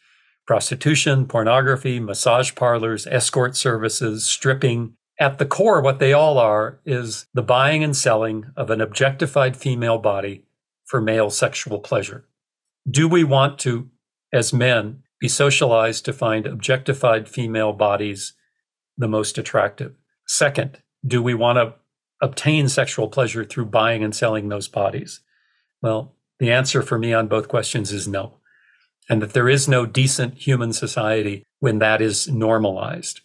[0.45, 4.93] prostitution, pornography, massage parlors, escort services, stripping.
[5.19, 9.55] At the core, what they all are is the buying and selling of an objectified
[9.55, 10.45] female body
[10.85, 12.25] for male sexual pleasure.
[12.89, 13.89] Do we want to,
[14.33, 18.33] as men, be socialized to find objectified female bodies
[18.97, 19.95] the most attractive?
[20.27, 21.75] Second, do we want to
[22.21, 25.21] obtain sexual pleasure through buying and selling those bodies?
[25.81, 28.37] Well, the answer for me on both questions is no.
[29.09, 33.21] And that there is no decent human society when that is normalized.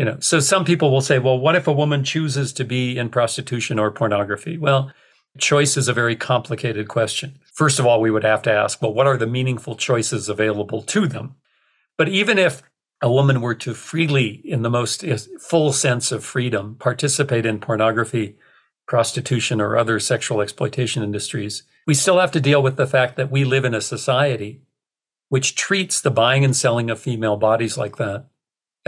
[0.00, 2.96] You know, so some people will say, well, what if a woman chooses to be
[2.96, 4.56] in prostitution or pornography?
[4.56, 4.90] Well,
[5.36, 7.38] choice is a very complicated question.
[7.52, 10.80] First of all, we would have to ask, well, what are the meaningful choices available
[10.84, 11.34] to them?
[11.98, 12.62] But even if
[13.02, 15.04] a woman were to freely, in the most
[15.38, 18.38] full sense of freedom, participate in pornography,
[18.88, 23.30] prostitution, or other sexual exploitation industries, we still have to deal with the fact that
[23.30, 24.62] we live in a society
[25.28, 28.29] which treats the buying and selling of female bodies like that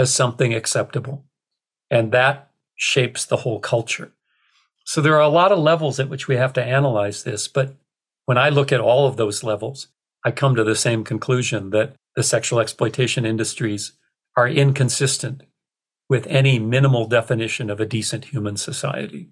[0.02, 1.24] as something acceptable.
[1.90, 4.12] And that shapes the whole culture.
[4.84, 7.48] So there are a lot of levels at which we have to analyze this.
[7.48, 7.76] But
[8.26, 9.88] when I look at all of those levels,
[10.24, 13.92] I come to the same conclusion that the sexual exploitation industries
[14.36, 15.42] are inconsistent
[16.08, 19.30] with any minimal definition of a decent human society.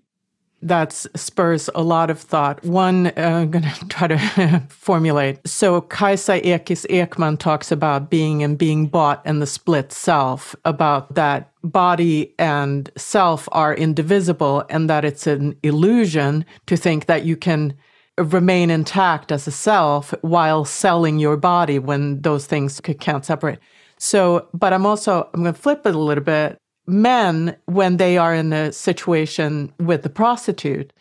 [0.62, 2.62] That spurs a lot of thought.
[2.64, 5.46] One, uh, I'm going to try to formulate.
[5.46, 11.14] So, Kajsa Ekis Ekman talks about being and being bought and the split self, about
[11.14, 17.37] that body and self are indivisible and that it's an illusion to think that you
[17.37, 17.75] can
[18.18, 23.59] remain intact as a self while selling your body when those things can't separate.
[23.99, 26.60] So, but I'm also, I'm going to flip it a little bit.
[26.90, 30.92] Men, when they are in a situation with the prostitute,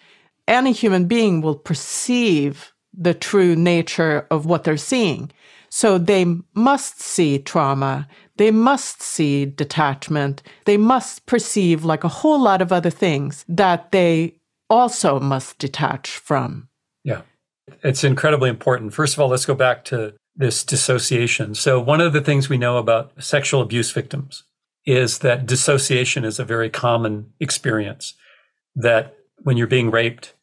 [0.47, 5.31] any human being will perceive the true nature of what they're seeing.
[5.69, 8.07] So they must see trauma.
[8.37, 10.41] They must see detachment.
[10.65, 14.35] They must perceive like a whole lot of other things that they
[14.69, 16.69] also must detach from.
[17.03, 17.21] Yeah.
[17.83, 18.93] It's incredibly important.
[18.93, 21.53] First of all, let's go back to this dissociation.
[21.53, 24.43] So, one of the things we know about sexual abuse victims
[24.89, 28.15] is that dissociation is a very common experience.
[28.75, 30.33] That when you're being raped,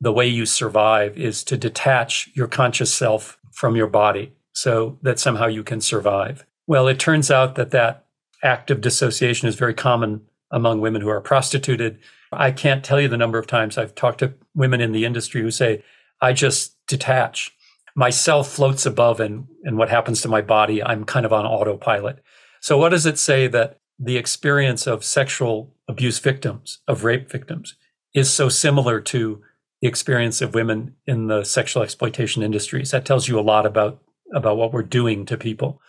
[0.00, 5.20] the way you survive is to detach your conscious self from your body so that
[5.20, 6.44] somehow you can survive.
[6.66, 8.06] Well, it turns out that that
[8.42, 12.00] act of dissociation is very common among women who are prostituted.
[12.32, 15.40] I can't tell you the number of times I've talked to women in the industry
[15.40, 15.84] who say,
[16.20, 17.52] I just detach
[17.94, 21.46] my self floats above and, and what happens to my body, I'm kind of on
[21.46, 22.22] autopilot.
[22.60, 27.76] So, what does it say that the experience of sexual abuse victims, of rape victims,
[28.14, 29.42] is so similar to
[29.80, 32.90] the experience of women in the sexual exploitation industries?
[32.90, 34.02] That tells you a lot about,
[34.34, 35.80] about what we're doing to people.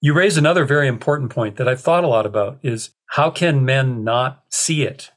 [0.00, 3.64] You raise another very important point that I've thought a lot about is how can
[3.64, 5.10] men not see it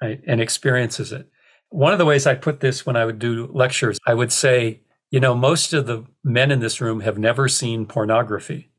[0.00, 1.28] right, and experiences it?
[1.68, 4.80] One of the ways I put this when I would do lectures, I would say,
[5.10, 8.71] you know, most of the men in this room have never seen pornography.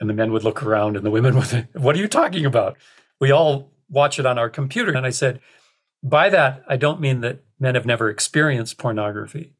[0.00, 2.46] And the men would look around and the women would say, What are you talking
[2.46, 2.76] about?
[3.20, 4.92] We all watch it on our computer.
[4.92, 5.40] And I said,
[6.02, 9.52] By that, I don't mean that men have never experienced pornography.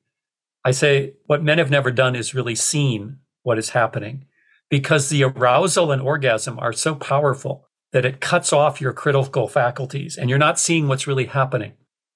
[0.65, 4.27] I say what men have never done is really seen what is happening
[4.69, 10.17] because the arousal and orgasm are so powerful that it cuts off your critical faculties
[10.17, 11.73] and you're not seeing what's really happening.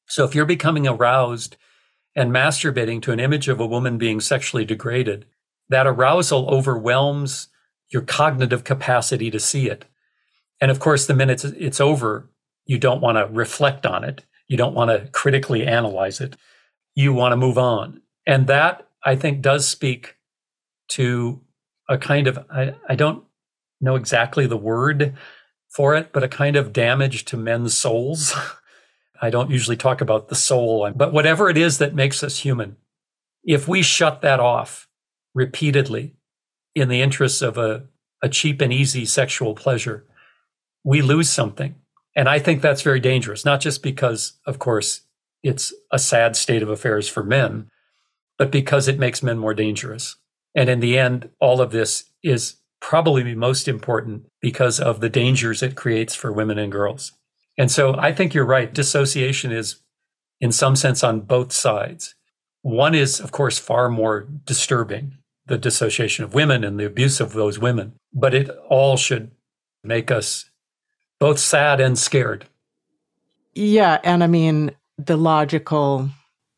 [0.06, 1.56] So if you're becoming aroused
[2.14, 5.26] and masturbating to an image of a woman being sexually degraded,
[5.68, 7.48] that arousal overwhelms
[7.94, 9.84] your cognitive capacity to see it.
[10.60, 12.28] And of course, the minute it's over,
[12.66, 14.24] you don't want to reflect on it.
[14.48, 16.36] You don't want to critically analyze it.
[16.96, 18.02] You want to move on.
[18.26, 20.16] And that, I think, does speak
[20.88, 21.40] to
[21.88, 23.22] a kind of, I, I don't
[23.80, 25.14] know exactly the word
[25.68, 28.34] for it, but a kind of damage to men's souls.
[29.22, 32.76] I don't usually talk about the soul, but whatever it is that makes us human,
[33.44, 34.88] if we shut that off
[35.32, 36.16] repeatedly
[36.74, 37.84] in the interests of a,
[38.22, 40.04] a cheap and easy sexual pleasure,
[40.82, 41.76] we lose something.
[42.16, 45.02] And I think that's very dangerous, not just because, of course,
[45.42, 47.70] it's a sad state of affairs for men,
[48.38, 50.16] but because it makes men more dangerous.
[50.54, 55.62] And in the end, all of this is probably most important because of the dangers
[55.62, 57.12] it creates for women and girls.
[57.56, 58.72] And so I think you're right.
[58.72, 59.76] Dissociation is
[60.40, 62.14] in some sense on both sides.
[62.62, 67.32] One is, of course, far more disturbing the dissociation of women and the abuse of
[67.32, 69.30] those women, but it all should
[69.82, 70.50] make us
[71.20, 72.46] both sad and scared.
[73.54, 74.00] Yeah.
[74.02, 76.08] And I mean, the logical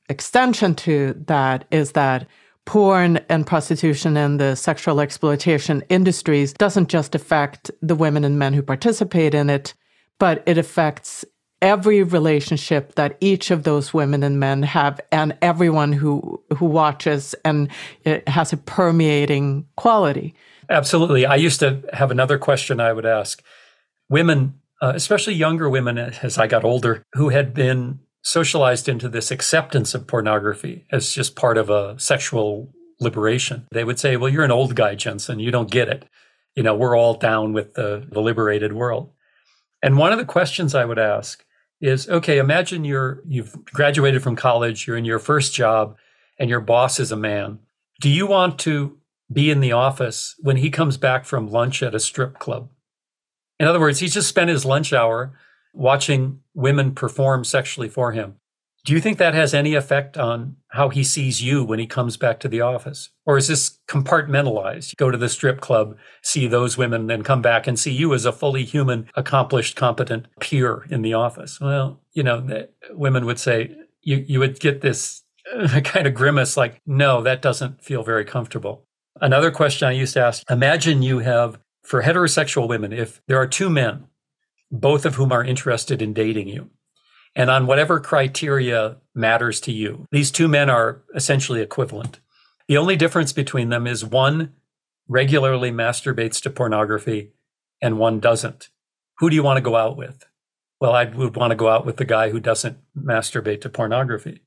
[0.08, 2.26] extension to that is that
[2.64, 8.52] porn and prostitution and the sexual exploitation industries doesn't just affect the women and men
[8.52, 9.74] who participate in it,
[10.18, 11.24] but it affects
[11.62, 17.34] every relationship that each of those women and men have and everyone who who watches
[17.44, 17.68] and
[18.04, 20.34] it has a permeating quality.
[20.68, 21.24] Absolutely.
[21.24, 23.42] I used to have another question I would ask.
[24.08, 29.30] Women, uh, especially younger women as I got older, who had been socialized into this
[29.30, 33.66] acceptance of pornography as just part of a sexual liberation.
[33.70, 35.38] They would say, Well, you're an old guy, Jensen.
[35.38, 36.04] You don't get it.
[36.54, 39.12] You know, we're all down with the, the liberated world.
[39.82, 41.44] And one of the questions I would ask
[41.80, 45.96] is okay, imagine you're you've graduated from college, you're in your first job,
[46.38, 47.58] and your boss is a man.
[48.00, 48.98] Do you want to
[49.32, 52.70] be in the office when he comes back from lunch at a strip club?
[53.58, 55.38] In other words, he's just spent his lunch hour
[55.72, 58.36] watching women perform sexually for him.
[58.86, 62.16] Do you think that has any effect on how he sees you when he comes
[62.16, 63.10] back to the office?
[63.24, 64.94] Or is this compartmentalized?
[64.94, 68.24] Go to the strip club, see those women, then come back and see you as
[68.24, 71.60] a fully human, accomplished, competent peer in the office.
[71.60, 76.56] Well, you know, women would say, you, you would get this uh, kind of grimace
[76.56, 78.86] like, no, that doesn't feel very comfortable.
[79.20, 83.48] Another question I used to ask imagine you have, for heterosexual women, if there are
[83.48, 84.06] two men
[84.70, 86.70] both of whom are interested in dating you.
[87.36, 92.18] And on whatever criteria matters to you, these two men are essentially equivalent.
[92.66, 94.54] The only difference between them is one
[95.06, 97.32] regularly masturbates to pornography
[97.82, 98.70] and one doesn't.
[99.18, 100.24] Who do you want to go out with?
[100.80, 104.40] Well, I would want to go out with the guy who doesn't masturbate to pornography.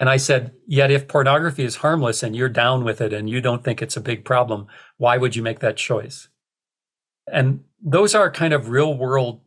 [0.00, 3.42] And I said, yet if pornography is harmless and you're down with it and you
[3.42, 4.66] don't think it's a big problem,
[4.96, 6.28] why would you make that choice?
[7.30, 9.40] And those are kind of real world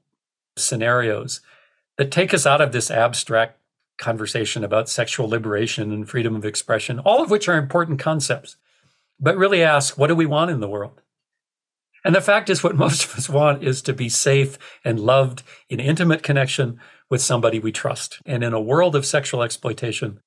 [0.55, 1.41] scenarios
[1.97, 3.59] that take us out of this abstract
[3.97, 8.57] conversation about sexual liberation and freedom of expression, all of which are important concepts,
[9.19, 11.01] but really ask, what do we want in the world?
[12.03, 15.43] And the fact is, what most of us want is to be safe and loved
[15.69, 16.79] in intimate connection
[17.09, 18.19] with somebody we trust.
[18.25, 20.19] And in a world of sexual exploitation,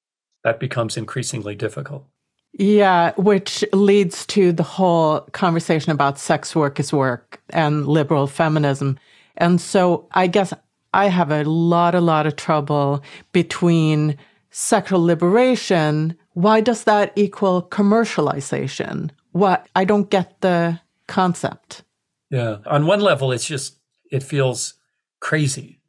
[0.44, 2.06] that becomes increasingly difficult.
[2.52, 8.98] Yeah, which leads to the whole conversation about sex work is work and liberal feminism.
[9.36, 10.52] And so I guess
[10.92, 14.16] I have a lot, a lot of trouble between
[14.50, 16.16] sexual liberation.
[16.32, 19.10] Why does that equal commercialization?
[19.32, 21.82] What I don't get the concept.
[22.30, 22.58] Yeah.
[22.66, 23.78] On one level, it's just,
[24.10, 24.74] it feels
[25.20, 25.80] crazy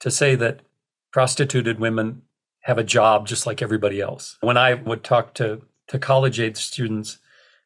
[0.00, 0.60] to say that
[1.12, 2.22] prostituted women
[2.60, 4.36] have a job just like everybody else.
[4.40, 7.18] When I would talk to, to college age students,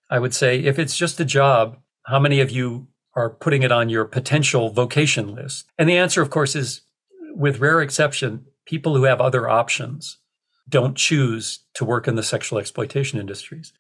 [0.09, 3.73] I would say, if it's just a job, how many of you are putting it
[3.73, 5.67] on your potential vocation list?
[5.79, 6.83] And the answer, of course, is
[7.35, 10.19] with rare exception, people who have other options
[10.69, 13.73] don't choose to work in the sexual exploitation industries.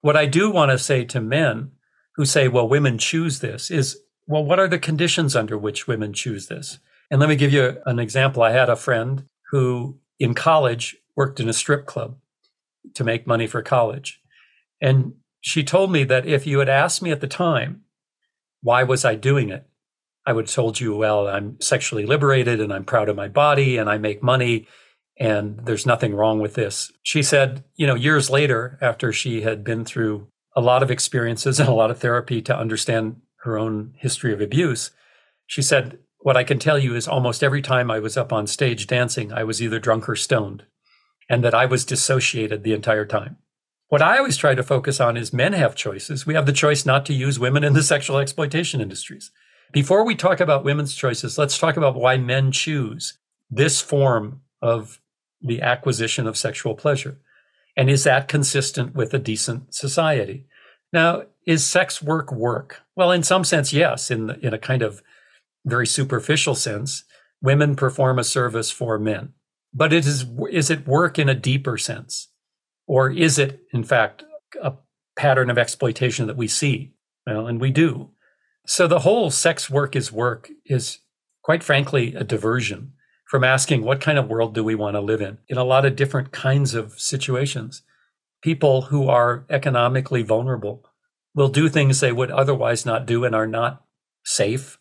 [0.00, 1.70] What I do want to say to men
[2.16, 6.12] who say, well, women choose this is, well, what are the conditions under which women
[6.12, 6.78] choose this?
[7.10, 8.42] And let me give you an example.
[8.42, 12.16] I had a friend who in college worked in a strip club
[12.94, 14.20] to make money for college.
[14.80, 17.83] And she told me that if you had asked me at the time,
[18.64, 19.68] why was I doing it?
[20.26, 23.76] I would have told you, well, I'm sexually liberated and I'm proud of my body
[23.76, 24.66] and I make money
[25.20, 26.90] and there's nothing wrong with this.
[27.02, 31.60] She said, you know, years later, after she had been through a lot of experiences
[31.60, 34.90] and a lot of therapy to understand her own history of abuse,
[35.46, 38.46] she said, what I can tell you is almost every time I was up on
[38.46, 40.64] stage dancing, I was either drunk or stoned,
[41.28, 43.36] and that I was dissociated the entire time.
[43.94, 46.26] What I always try to focus on is men have choices.
[46.26, 49.30] We have the choice not to use women in the sexual exploitation industries.
[49.70, 53.16] Before we talk about women's choices, let's talk about why men choose
[53.48, 54.98] this form of
[55.40, 57.20] the acquisition of sexual pleasure.
[57.76, 60.48] And is that consistent with a decent society?
[60.92, 62.80] Now, is sex work work?
[62.96, 64.10] Well, in some sense, yes.
[64.10, 65.04] In the, in a kind of
[65.64, 67.04] very superficial sense,
[67.40, 69.34] women perform a service for men.
[69.72, 72.30] But it is is it work in a deeper sense?
[72.86, 74.24] Or is it, in fact,
[74.62, 74.74] a
[75.16, 76.92] pattern of exploitation that we see?
[77.26, 78.10] Well, and we do.
[78.66, 80.98] So the whole sex work is work is,
[81.42, 82.92] quite frankly, a diversion
[83.28, 85.84] from asking what kind of world do we want to live in in a lot
[85.84, 87.82] of different kinds of situations.
[88.42, 90.84] People who are economically vulnerable
[91.34, 93.84] will do things they would otherwise not do and are not
[94.24, 94.78] safe,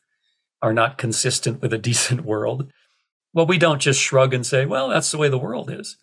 [0.62, 2.72] are not consistent with a decent world.
[3.34, 5.97] Well, we don't just shrug and say, well, that's the way the world is.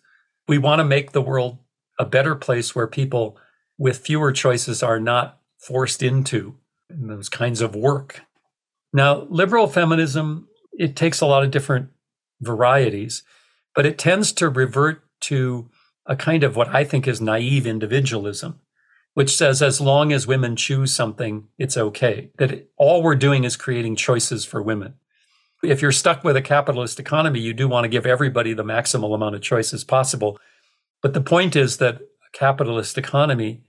[0.47, 1.59] We want to make the world
[2.01, 3.37] a better place where people
[3.77, 6.57] with fewer choices are not forced into
[6.89, 8.21] those kinds of work.
[8.91, 11.89] Now, liberal feminism, it takes a lot of different
[12.41, 13.21] varieties,
[13.75, 15.69] but it tends to revert to
[16.07, 18.59] a kind of what I think is naive individualism,
[19.13, 22.31] which says as long as women choose something, it's okay.
[22.39, 24.95] That all we're doing is creating choices for women.
[25.63, 29.13] If you're stuck with a capitalist economy, you do want to give everybody the maximal
[29.13, 30.39] amount of choices possible.
[31.01, 33.63] But the point is that a capitalist economy,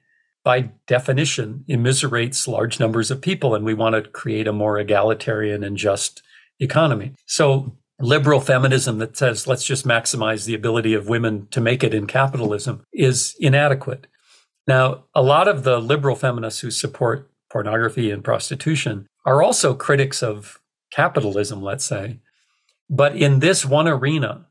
[0.44, 5.64] by definition, immiserates large numbers of people, and we want to create a more egalitarian
[5.64, 6.22] and just
[6.60, 7.12] economy.
[7.26, 11.94] So liberal feminism that says let's just maximize the ability of women to make it
[11.94, 14.06] in capitalism is inadequate.
[14.66, 20.22] Now, a lot of the liberal feminists who support pornography and prostitution are also critics
[20.22, 20.60] of
[20.92, 22.18] capitalism, let's say.
[22.88, 24.46] But in this one arena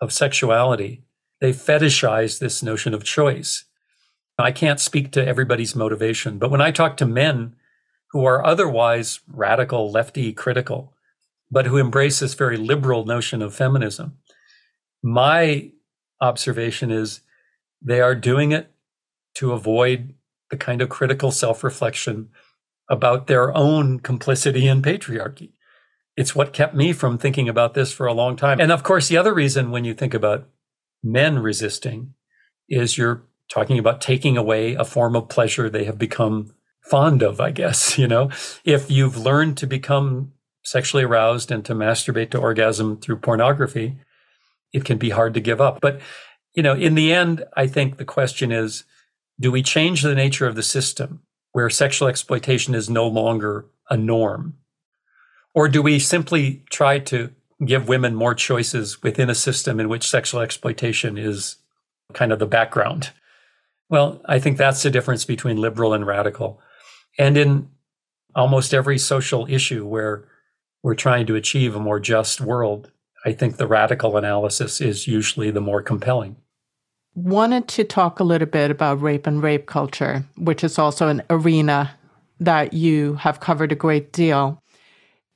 [0.00, 1.04] of sexuality,
[1.40, 3.64] they fetishize this notion of choice.
[4.38, 7.56] I can't speak to everybody's motivation, but when I talk to men
[8.10, 10.94] who are otherwise radical, lefty, critical,
[11.50, 14.18] but who embrace this very liberal notion of feminism,
[15.02, 15.70] my
[16.20, 17.20] observation is
[17.80, 18.70] they are doing it
[19.34, 20.14] to avoid
[20.50, 22.28] the kind of critical self reflection
[22.88, 25.50] about their own complicity in patriarchy
[26.16, 28.58] it's what kept me from thinking about this for a long time.
[28.60, 30.48] And of course, the other reason when you think about
[31.02, 32.14] men resisting
[32.68, 37.40] is you're talking about taking away a form of pleasure they have become fond of,
[37.40, 37.98] I guess.
[38.06, 38.30] You know,
[38.64, 40.32] if you've learned to become
[40.62, 43.96] sexually aroused and to masturbate to orgasm through pornography,
[44.72, 45.80] it can be hard to give up.
[45.80, 46.00] But,
[46.54, 48.84] you know, in the end, I think the question is
[49.38, 51.22] do we change the nature of the system
[51.52, 54.54] where sexual exploitation is no longer a norm?
[55.54, 57.32] Or do we simply try to
[57.64, 61.56] give women more choices within a system in which sexual exploitation is
[62.12, 63.10] kind of the background?
[63.88, 66.60] Well, I think that's the difference between liberal and radical.
[67.18, 67.68] And in
[68.34, 70.28] almost every social issue where
[70.82, 72.90] we're trying to achieve a more just world,
[73.24, 76.36] I think the radical analysis is usually the more compelling.
[77.14, 81.22] Wanted to talk a little bit about rape and rape culture, which is also an
[81.30, 81.96] arena
[82.38, 84.62] that you have covered a great deal.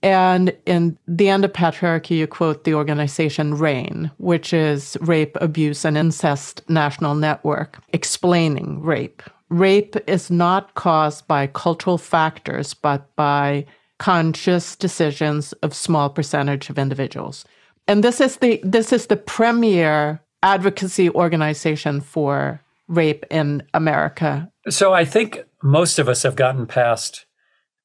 [0.03, 5.85] And in The End of Patriarchy, you quote the organization RAINN, which is Rape, Abuse,
[5.85, 9.23] and Incest National Network, explaining rape.
[9.51, 13.67] Rape is not caused by cultural factors, but by
[13.99, 17.45] conscious decisions of small percentage of individuals.
[17.87, 24.51] And this is the this is the premier advocacy organization for rape in America.
[24.69, 27.27] So I think most of us have gotten past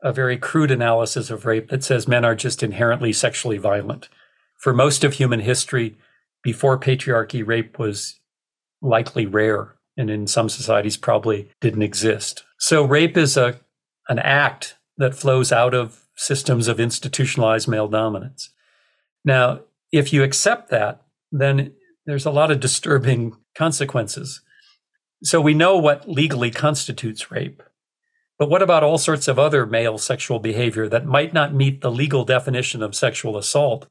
[0.03, 4.09] a very crude analysis of rape that says men are just inherently sexually violent.
[4.59, 5.97] For most of human history,
[6.43, 8.19] before patriarchy, rape was
[8.81, 12.43] likely rare and in some societies probably didn't exist.
[12.59, 13.59] So rape is a
[14.07, 18.49] an act that flows out of systems of institutionalized male dominance.
[19.23, 21.73] Now, if you accept that, then
[22.05, 24.41] there's a lot of disturbing consequences.
[25.23, 27.63] So we know what legally constitutes rape.
[28.37, 31.91] But what about all sorts of other male sexual behavior that might not meet the
[31.91, 33.87] legal definition of sexual assault,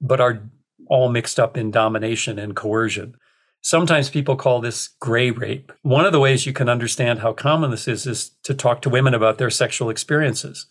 [0.00, 0.42] but are
[0.88, 3.16] all mixed up in domination and coercion?
[3.62, 5.72] Sometimes people call this gray rape.
[5.82, 8.90] One of the ways you can understand how common this is is to talk to
[8.90, 10.66] women about their sexual experiences.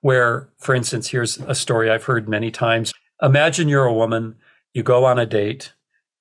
[0.00, 2.94] Where, for instance, here's a story I've heard many times.
[3.20, 4.36] Imagine you're a woman,
[4.72, 5.72] you go on a date,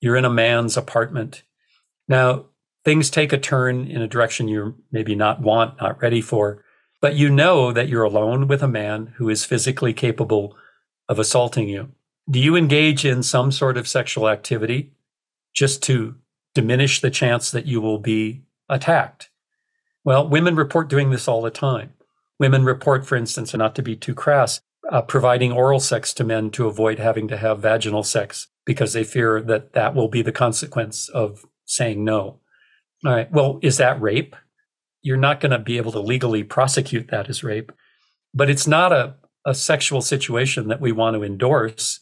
[0.01, 1.43] you're in a man's apartment.
[2.07, 2.45] Now,
[2.87, 6.63] things take a turn in a direction you maybe not want, not ready for,
[7.01, 10.55] but you know that you're alone with a man who is physically capable
[11.09, 11.91] of assaulting you.
[12.31, 14.93] Do you engage in some sort of sexual activity
[15.53, 16.15] just to
[16.55, 19.31] diminish the chance that you will be attacked?
[20.05, 21.91] Well, women report doing this all the time.
[22.39, 26.23] Women report, for instance, and not to be too crass, uh, providing oral sex to
[26.23, 30.21] men to avoid having to have vaginal sex because they fear that that will be
[30.21, 32.39] the consequence of saying no.
[33.05, 33.31] All right.
[33.31, 34.35] Well, is that rape?
[35.01, 37.71] You're not going to be able to legally prosecute that as rape,
[38.33, 41.99] but it's not a, a sexual situation that we want to endorse.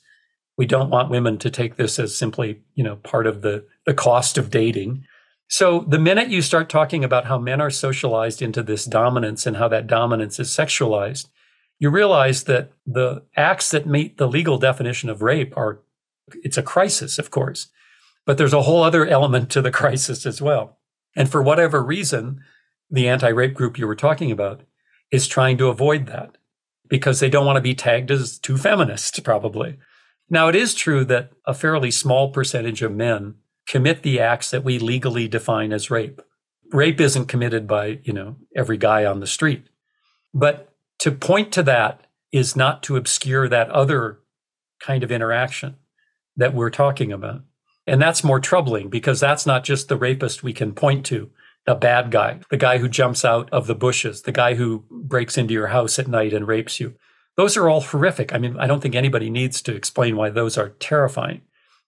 [0.58, 3.94] We don't want women to take this as simply, you know, part of the, the
[3.94, 5.06] cost of dating.
[5.48, 9.58] So the minute you start talking about how men are socialized into this dominance and
[9.58, 11.28] how that dominance is sexualized,
[11.78, 15.82] you realize that the acts that meet the legal definition of rape are
[16.42, 17.68] it's a crisis, of course,
[18.26, 20.80] but there's a whole other element to the crisis as well.
[21.16, 22.42] And for whatever reason,
[22.90, 24.62] the anti rape group you were talking about
[25.12, 26.38] is trying to avoid that
[26.88, 29.78] because they don't want to be tagged as too feminist, probably.
[30.30, 33.36] Now, it is true that a fairly small percentage of men
[33.68, 36.22] commit the acts that we legally define as rape.
[36.72, 39.68] Rape isn't committed by, you know, every guy on the street.
[40.34, 42.02] But to point to that
[42.32, 44.20] is not to obscure that other
[44.80, 45.78] kind of interaction
[46.36, 47.42] that we're talking about.
[47.88, 51.30] And that's more troubling because that's not just the rapist we can point to,
[51.66, 55.38] the bad guy, the guy who jumps out of the bushes, the guy who breaks
[55.38, 56.96] into your house at night and rapes you.
[57.38, 58.34] Those are all horrific.
[58.34, 61.42] I mean, I don't think anybody needs to explain why those are terrifying.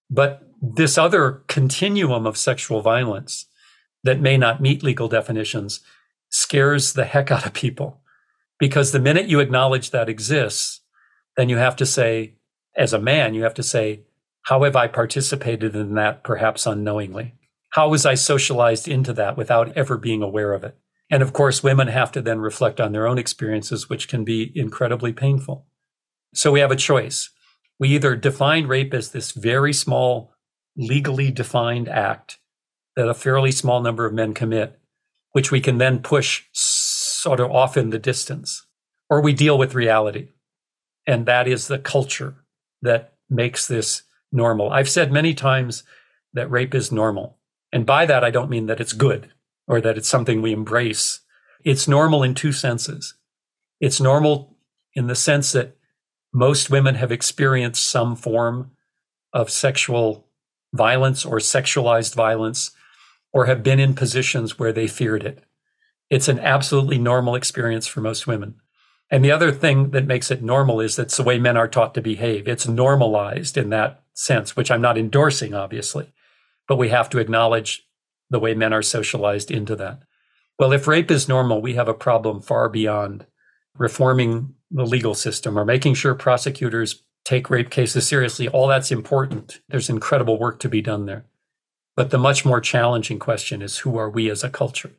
[0.09, 3.45] But this other continuum of sexual violence
[4.03, 5.79] that may not meet legal definitions
[6.29, 8.01] scares the heck out of people.
[8.59, 10.81] Because the minute you acknowledge that exists,
[11.35, 12.35] then you have to say,
[12.75, 14.01] as a man, you have to say,
[14.47, 17.33] how have I participated in that, perhaps unknowingly?
[17.71, 20.77] How was I socialized into that without ever being aware of it?
[21.09, 24.53] And of course, women have to then reflect on their own experiences, which can be
[24.55, 25.67] incredibly painful.
[26.33, 27.29] So we have a choice.
[27.77, 30.31] We either define rape as this very small,
[30.77, 32.39] legally defined act
[32.95, 34.79] that a fairly small number of men commit,
[35.33, 38.65] which we can then push sort of off in the distance,
[39.09, 40.29] or we deal with reality.
[41.05, 42.45] And that is the culture
[42.81, 44.71] that makes this normal.
[44.71, 45.83] I've said many times
[46.33, 47.37] that rape is normal.
[47.71, 49.31] And by that, I don't mean that it's good
[49.67, 51.21] or that it's something we embrace.
[51.63, 53.15] It's normal in two senses.
[53.79, 54.55] It's normal
[54.93, 55.75] in the sense that
[56.33, 58.71] most women have experienced some form
[59.33, 60.27] of sexual
[60.73, 62.71] violence or sexualized violence
[63.33, 65.43] or have been in positions where they feared it.
[66.09, 68.55] It's an absolutely normal experience for most women.
[69.09, 71.93] And the other thing that makes it normal is that's the way men are taught
[71.93, 72.47] to behave.
[72.47, 76.11] It's normalized in that sense, which I'm not endorsing, obviously,
[76.67, 77.87] but we have to acknowledge
[78.29, 79.99] the way men are socialized into that.
[80.59, 83.25] Well, if rape is normal, we have a problem far beyond
[83.77, 88.47] reforming the legal system or making sure prosecutors take rape cases seriously.
[88.47, 89.61] All that's important.
[89.69, 91.25] There's incredible work to be done there.
[91.95, 94.91] But the much more challenging question is who are we as a culture?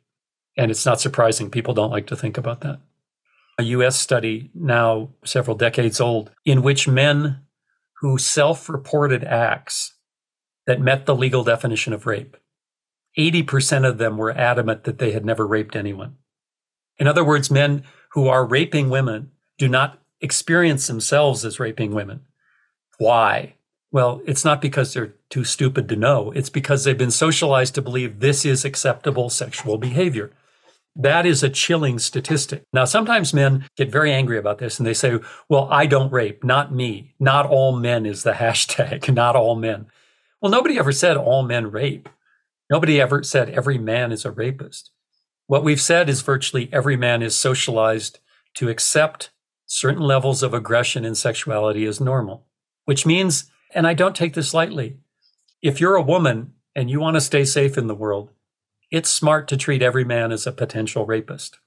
[0.57, 2.79] And it's not surprising people don't like to think about that.
[3.59, 7.41] A US study, now several decades old, in which men
[7.99, 9.95] who self reported acts
[10.65, 12.37] that met the legal definition of rape
[13.17, 16.15] 80% of them were adamant that they had never raped anyone.
[16.97, 22.21] In other words, men who are raping women do not experience themselves as raping women.
[22.97, 23.55] Why?
[23.91, 26.31] Well, it's not because they're too stupid to know.
[26.31, 30.31] It's because they've been socialized to believe this is acceptable sexual behavior.
[30.95, 32.63] That is a chilling statistic.
[32.73, 36.43] Now, sometimes men get very angry about this and they say, well, I don't rape,
[36.43, 37.13] not me.
[37.19, 39.87] Not all men is the hashtag, not all men.
[40.41, 42.09] Well, nobody ever said all men rape.
[42.69, 44.91] Nobody ever said every man is a rapist.
[45.47, 48.19] What we've said is virtually every man is socialized
[48.55, 49.31] to accept
[49.65, 52.45] certain levels of aggression and sexuality as normal,
[52.85, 54.97] which means, and I don't take this lightly,
[55.61, 58.31] if you're a woman and you want to stay safe in the world,
[58.91, 61.59] it's smart to treat every man as a potential rapist.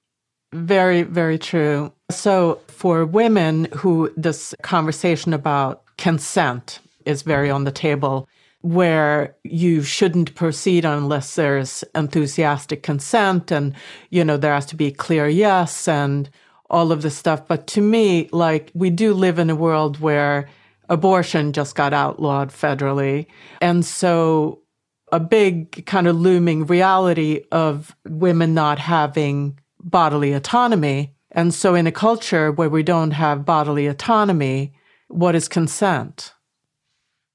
[0.53, 1.91] Very, very true.
[2.11, 8.27] So, for women who this conversation about consent is very on the table,
[8.63, 13.75] where you shouldn't proceed unless there's enthusiastic consent and
[14.09, 16.29] you know there has to be clear yes and
[16.69, 20.47] all of this stuff but to me like we do live in a world where
[20.87, 23.25] abortion just got outlawed federally
[23.59, 24.62] and so
[25.13, 31.85] a big kind of looming reality of women not having bodily autonomy and so in
[31.85, 34.73] a culture where we don't have bodily autonomy
[35.09, 36.33] what is consent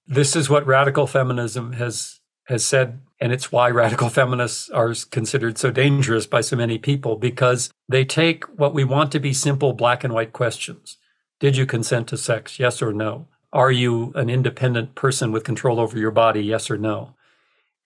[0.09, 2.19] this is what radical feminism has
[2.49, 7.17] has said and it's why radical feminists are considered so dangerous by so many people
[7.17, 10.97] because they take what we want to be simple black and white questions.
[11.41, 12.59] Did you consent to sex?
[12.59, 13.29] Yes or no?
[13.53, 16.43] Are you an independent person with control over your body?
[16.43, 17.15] Yes or no?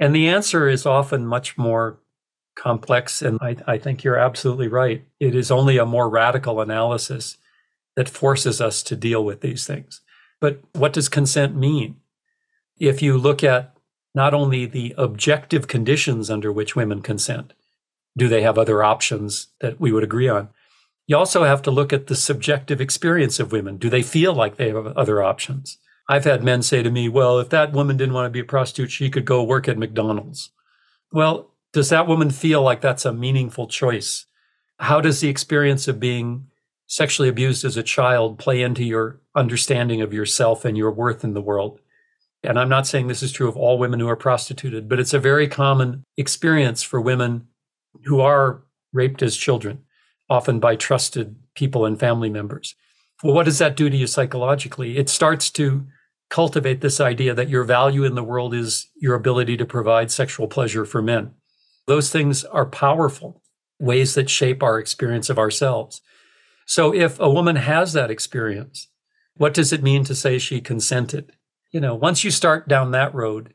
[0.03, 2.01] And the answer is often much more
[2.57, 3.23] complex.
[3.23, 5.05] And I, I think you're absolutely right.
[5.21, 7.37] It is only a more radical analysis
[7.95, 10.01] that forces us to deal with these things.
[10.41, 11.97] But what does consent mean?
[12.81, 13.77] if you look at
[14.13, 17.53] not only the objective conditions under which women consent,
[18.17, 20.49] do they have other options that we would agree on?
[21.07, 23.77] You also have to look at the subjective experience of women.
[23.77, 25.79] Do they feel like they have other options?
[26.09, 28.45] I've had men say to me, well, if that woman didn't want to be a
[28.45, 30.51] prostitute, she could go work at McDonald's.
[31.13, 34.27] Well, does that woman feel like that's a meaningful choice?
[34.79, 36.49] How does the experience of being
[36.87, 41.35] sexually abused as a child play into your understanding of yourself and your worth in
[41.35, 41.81] the world?
[42.43, 45.15] And I'm not saying this is true of all women who are prostituted, but it's
[45.15, 47.47] a very common experience for women
[48.05, 49.85] who are raped as children,
[50.29, 52.75] often by trusted people and family members.
[53.23, 54.99] Well, what does that do to you psychologically?
[54.99, 55.87] It starts to
[56.29, 60.49] cultivate this idea that your value in the world is your ability to provide sexual
[60.49, 61.33] pleasure for men.
[61.87, 63.43] Those things are powerful
[63.79, 66.01] ways that shape our experience of ourselves.
[66.67, 68.89] So if a woman has that experience,
[69.37, 71.33] what does it mean to say she consented?
[71.71, 73.53] You know, once you start down that road,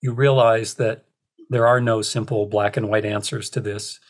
[0.00, 1.04] you realize that
[1.50, 4.00] there are no simple black and white answers to this.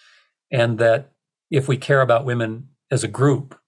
[0.51, 1.13] And that
[1.51, 3.59] if we care about women as a group,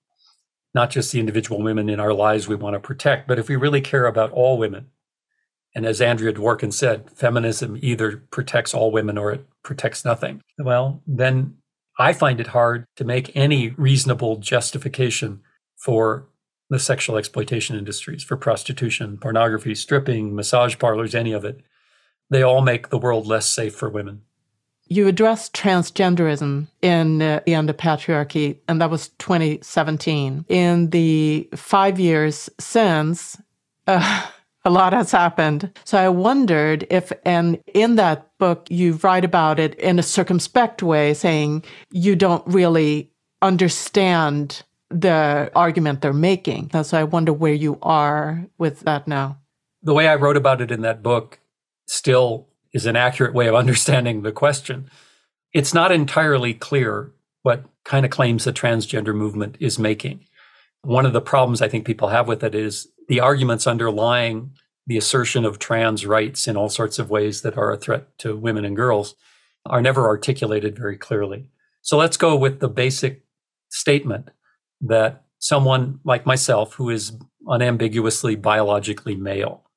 [0.75, 3.57] not just the individual women in our lives we want to protect, but if we
[3.57, 4.87] really care about all women,
[5.75, 10.43] and as Andrea Dworkin said, feminism either protects all women or it protects nothing.
[10.59, 11.57] Well, then
[11.99, 15.43] I find it hard to make any reasonable justification
[15.77, 16.29] for
[16.71, 21.61] the sexual exploitation industries, for prostitution, pornography, stripping, massage parlors, any of it.
[22.31, 24.23] They all make the world less safe for women.
[24.93, 30.45] You addressed transgenderism in uh, The End of Patriarchy, and that was 2017.
[30.49, 33.41] In the five years since,
[33.87, 34.27] uh,
[34.65, 35.71] a lot has happened.
[35.85, 40.83] So I wondered if, and in that book, you write about it in a circumspect
[40.83, 41.63] way, saying
[41.93, 43.13] you don't really
[43.43, 46.71] understand the argument they're making.
[46.83, 49.39] So I wonder where you are with that now.
[49.85, 51.39] The way I wrote about it in that book
[51.87, 54.91] still is an accurate way of understanding the question.
[55.53, 57.13] It's not entirely clear
[57.43, 60.27] what kind of claims the transgender movement is making.
[60.83, 64.53] One of the problems I think people have with it is the arguments underlying
[64.87, 68.37] the assertion of trans rights in all sorts of ways that are a threat to
[68.37, 69.15] women and girls
[69.67, 71.49] are never articulated very clearly.
[71.83, 73.25] So let's go with the basic
[73.69, 74.31] statement
[74.81, 77.13] that someone like myself, who is
[77.47, 79.70] unambiguously biologically male,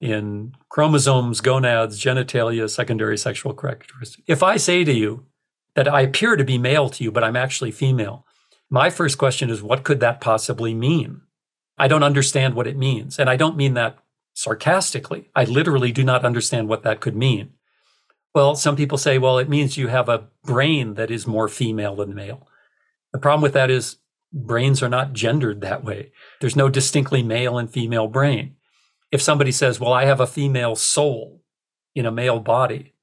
[0.00, 4.22] in chromosomes, gonads, genitalia, secondary sexual characteristics.
[4.26, 5.26] If I say to you
[5.74, 8.24] that I appear to be male to you, but I'm actually female,
[8.70, 11.22] my first question is, what could that possibly mean?
[11.78, 13.18] I don't understand what it means.
[13.18, 13.98] And I don't mean that
[14.34, 15.30] sarcastically.
[15.34, 17.52] I literally do not understand what that could mean.
[18.34, 21.96] Well, some people say, well, it means you have a brain that is more female
[21.96, 22.46] than male.
[23.12, 23.96] The problem with that is
[24.32, 26.12] brains are not gendered that way.
[26.40, 28.56] There's no distinctly male and female brain.
[29.10, 31.42] If somebody says, well, I have a female soul
[31.94, 32.94] in a male body,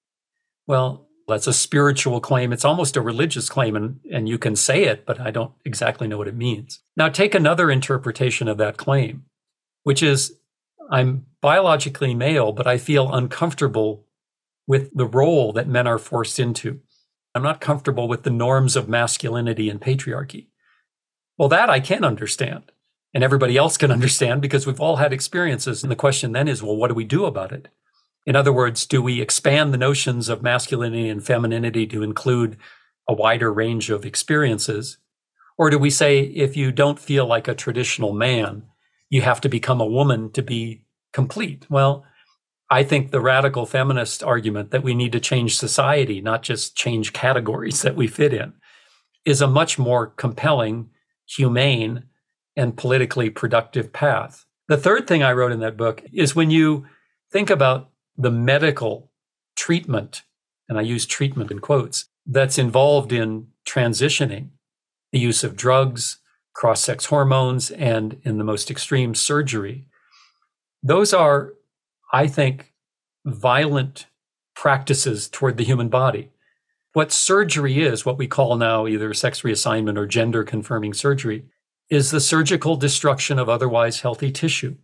[0.67, 2.53] well, that's a spiritual claim.
[2.53, 6.07] It's almost a religious claim, and, and you can say it, but I don't exactly
[6.07, 6.81] know what it means.
[6.95, 9.25] Now, take another interpretation of that claim,
[9.83, 10.37] which is
[10.91, 14.05] I'm biologically male, but I feel uncomfortable
[14.67, 16.81] with the role that men are forced into.
[17.33, 20.47] I'm not comfortable with the norms of masculinity and patriarchy.
[21.37, 22.71] Well, that I can understand.
[23.15, 25.81] And everybody else can understand because we've all had experiences.
[25.81, 27.69] And the question then is, well, what do we do about it?
[28.27, 32.57] In other words, do we expand the notions of masculinity and femininity to include
[33.07, 34.97] a wider range of experiences?
[35.57, 38.63] Or do we say, if you don't feel like a traditional man,
[39.09, 41.65] you have to become a woman to be complete?
[41.69, 42.03] Well,
[42.69, 47.13] I think the radical feminist argument that we need to change society, not just change
[47.13, 48.53] categories that we fit in,
[49.23, 50.89] is a much more compelling,
[51.27, 52.05] humane,
[52.55, 54.45] and politically productive path.
[54.67, 56.85] The third thing I wrote in that book is when you
[57.31, 59.11] think about the medical
[59.55, 60.23] treatment,
[60.69, 64.49] and I use treatment in quotes, that's involved in transitioning
[65.11, 66.17] the use of drugs,
[66.53, 69.85] cross sex hormones, and in the most extreme, surgery.
[70.81, 71.53] Those are,
[72.11, 72.73] I think,
[73.25, 74.07] violent
[74.55, 76.31] practices toward the human body.
[76.93, 81.45] What surgery is, what we call now either sex reassignment or gender confirming surgery,
[81.89, 84.75] is the surgical destruction of otherwise healthy tissue.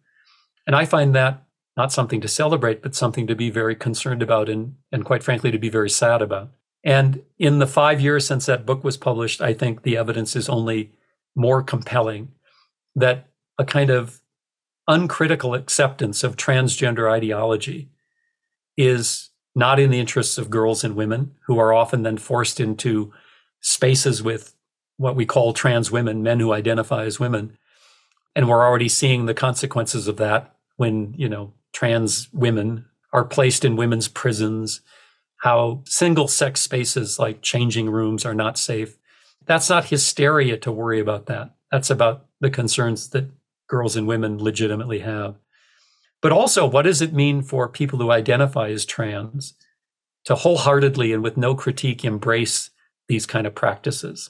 [0.68, 1.43] And I find that
[1.78, 5.52] not something to celebrate, but something to be very concerned about and, and quite frankly,
[5.52, 6.52] to be very sad about.
[6.84, 10.49] And in the five years since that book was published, I think the evidence is
[10.49, 10.91] only
[11.36, 12.34] more compelling
[12.95, 14.22] that a kind of
[14.88, 17.89] uncritical acceptance of transgender ideology
[18.76, 23.14] is not in the interests of girls and women who are often then forced into
[23.62, 24.56] spaces with
[25.02, 27.58] what we call trans women, men who identify as women.
[28.36, 33.66] And we're already seeing the consequences of that when, you know, trans women are placed
[33.66, 34.82] in women's prisons,
[35.38, 38.99] how single sex spaces like changing rooms are not safe.
[39.45, 41.56] That's not hysteria to worry about that.
[41.72, 43.32] That's about the concerns that
[43.68, 45.36] girls and women legitimately have.
[46.22, 49.56] But also, what does it mean for people who identify as trans
[50.26, 52.70] to wholeheartedly and with no critique embrace
[53.08, 54.30] these kind of practices?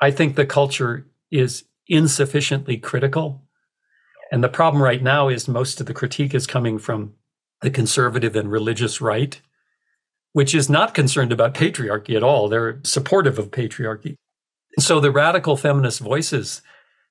[0.00, 3.42] I think the culture is insufficiently critical
[4.30, 7.14] and the problem right now is most of the critique is coming from
[7.62, 9.40] the conservative and religious right,
[10.32, 12.48] which is not concerned about patriarchy at all.
[12.48, 14.16] They're supportive of patriarchy.
[14.78, 16.62] So the radical feminist voices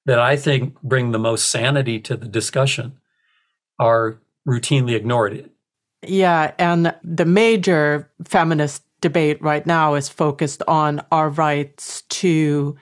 [0.05, 2.99] that I think bring the most sanity to the discussion
[3.79, 5.49] are routinely ignored.
[6.05, 12.75] Yeah, and the major feminist debate right now is focused on our rights to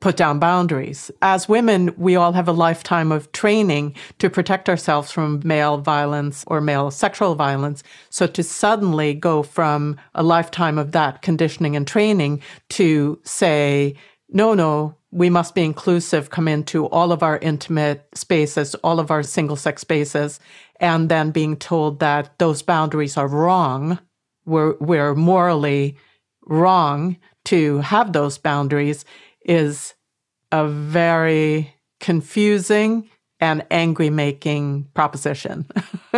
[0.00, 1.12] put down boundaries.
[1.22, 6.44] As women, we all have a lifetime of training to protect ourselves from male violence
[6.48, 7.84] or male sexual violence.
[8.10, 13.94] So to suddenly go from a lifetime of that conditioning and training to say,
[14.28, 19.10] no, no, we must be inclusive, come into all of our intimate spaces, all of
[19.10, 20.40] our single sex spaces,
[20.80, 24.00] and then being told that those boundaries are wrong.
[24.44, 25.96] We're, we're morally
[26.46, 29.04] wrong to have those boundaries
[29.44, 29.94] is
[30.50, 33.08] a very confusing
[33.40, 35.66] and angry making proposition.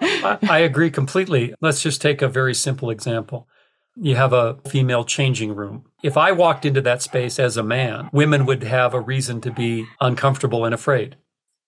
[0.00, 1.54] I, I agree completely.
[1.60, 3.48] Let's just take a very simple example.
[3.96, 5.86] You have a female changing room.
[6.04, 9.50] If I walked into that space as a man, women would have a reason to
[9.50, 11.16] be uncomfortable and afraid.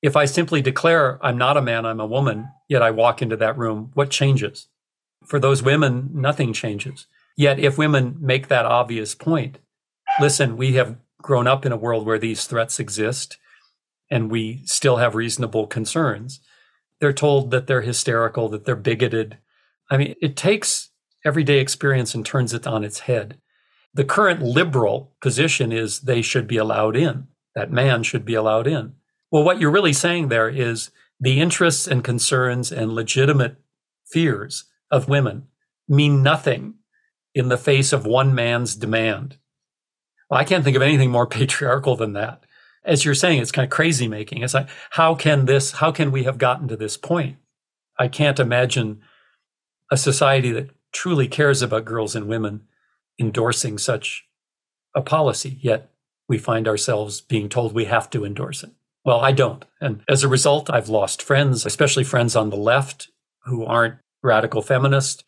[0.01, 3.37] If I simply declare I'm not a man, I'm a woman, yet I walk into
[3.37, 4.69] that room, what changes?
[5.25, 7.07] For those women, nothing changes.
[7.37, 9.59] Yet if women make that obvious point,
[10.21, 13.39] listen, we have grown up in a world where these threats exist
[14.11, 16.41] and we still have reasonable concerns,
[17.01, 19.39] they're told that they're hysterical, that they're bigoted.
[19.91, 20.91] I mean, it takes
[21.25, 23.39] everyday experience and turns it on its head.
[23.95, 28.67] The current liberal position is they should be allowed in, that man should be allowed
[28.67, 28.95] in.
[29.31, 33.57] Well, what you're really saying there is the interests and concerns and legitimate
[34.07, 35.47] fears of women
[35.89, 36.75] mean nothing
[37.35, 39.37] in the face of one man's demand.
[40.29, 42.45] Well, I can't think of anything more patriarchal than that.
[42.85, 44.43] As you're saying, it's kind of crazy making.
[44.43, 47.37] It's like, how can this, how can we have gotten to this point?
[47.99, 49.03] I can't imagine
[49.91, 52.63] a society that truly cares about girls and women
[53.19, 54.27] endorsing such
[54.95, 55.91] a policy, yet
[56.27, 58.71] we find ourselves being told we have to endorse it.
[59.05, 59.65] Well, I don't.
[59.81, 63.09] And as a result, I've lost friends, especially friends on the left
[63.45, 65.25] who aren't radical feminist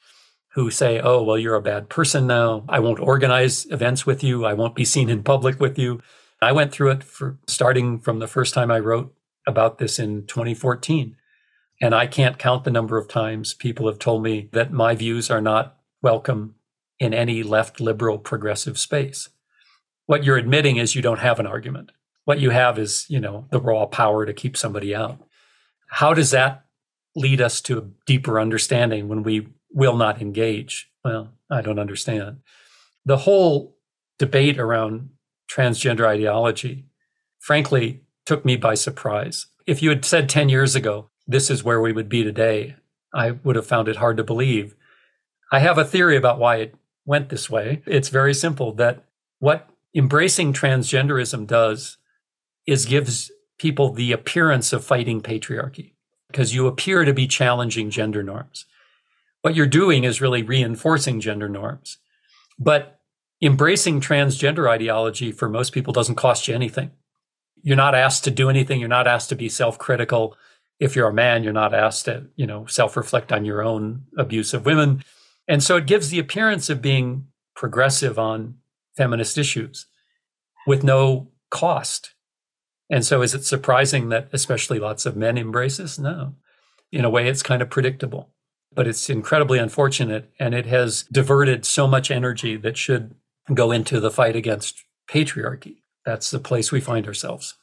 [0.55, 2.65] who say, oh, well, you're a bad person now.
[2.69, 4.45] I won't organize events with you.
[4.45, 6.03] I won't be seen in public with you.
[6.43, 9.15] I went through it for starting from the first time I wrote
[9.47, 11.17] about this in 2014.
[11.81, 15.31] And I can't count the number of times people have told me that my views
[15.31, 16.55] are not welcome
[16.99, 19.29] in any left liberal progressive space.
[20.07, 21.93] What you're admitting is you don't have an argument.
[22.25, 25.19] What you have is, you know, the raw power to keep somebody out.
[25.89, 26.65] How does that
[27.15, 30.91] lead us to a deeper understanding when we will not engage.
[31.05, 32.39] Well, I don't understand.
[33.05, 33.77] The whole
[34.19, 35.11] debate around
[35.51, 36.87] transgender ideology,
[37.41, 39.47] frankly, took me by surprise.
[39.67, 42.77] If you had said 10 years ago, this is where we would be today,
[43.15, 44.75] I would have found it hard to believe.
[45.51, 47.83] I have a theory about why it went this way.
[47.87, 49.05] It's very simple that
[49.39, 51.99] what embracing transgenderism does
[52.67, 55.92] is gives people the appearance of fighting patriarchy
[56.33, 58.67] because you appear to be challenging gender norms
[59.43, 61.99] what you're doing is really reinforcing gender norms.
[62.59, 63.01] But
[63.43, 66.93] embracing transgender ideology for most people doesn't cost you anything.
[67.63, 68.81] You're not asked to do anything.
[68.81, 70.37] You're not asked to be self-critical.
[70.81, 74.55] If you're a man, you're not asked to, you know, self-reflect on your own abuse
[74.55, 75.05] of women.
[75.47, 78.57] And so it gives the appearance of being progressive on
[78.97, 79.87] feminist issues
[80.67, 82.15] with no cost.
[82.93, 85.99] And so is it surprising that especially lots of men embrace this?
[85.99, 86.37] No.
[86.93, 88.29] In a way, it's kind of predictable
[88.75, 93.15] but it's incredibly unfortunate and it has diverted so much energy that should
[93.53, 95.77] go into the fight against patriarchy.
[96.05, 97.55] That's the place we find ourselves.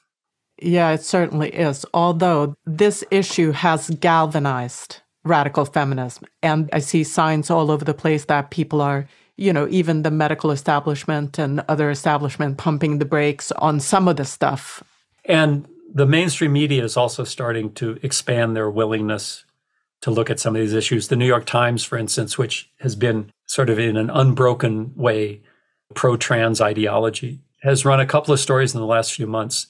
[0.62, 1.86] Yeah, it certainly is.
[1.94, 6.26] Although this issue has galvanized radical feminism.
[6.42, 9.08] And I see signs all over the place that people are,
[9.38, 14.16] you know, even the medical establishment and other establishment pumping the brakes on some of
[14.18, 14.84] the stuff.
[15.26, 19.46] And the mainstream media is also starting to expand their willingness
[20.02, 21.08] to look at some of these issues.
[21.08, 25.42] The New York Times, for instance, which has been sort of in an unbroken way
[25.94, 29.68] pro trans ideology, has run a couple of stories in the last few months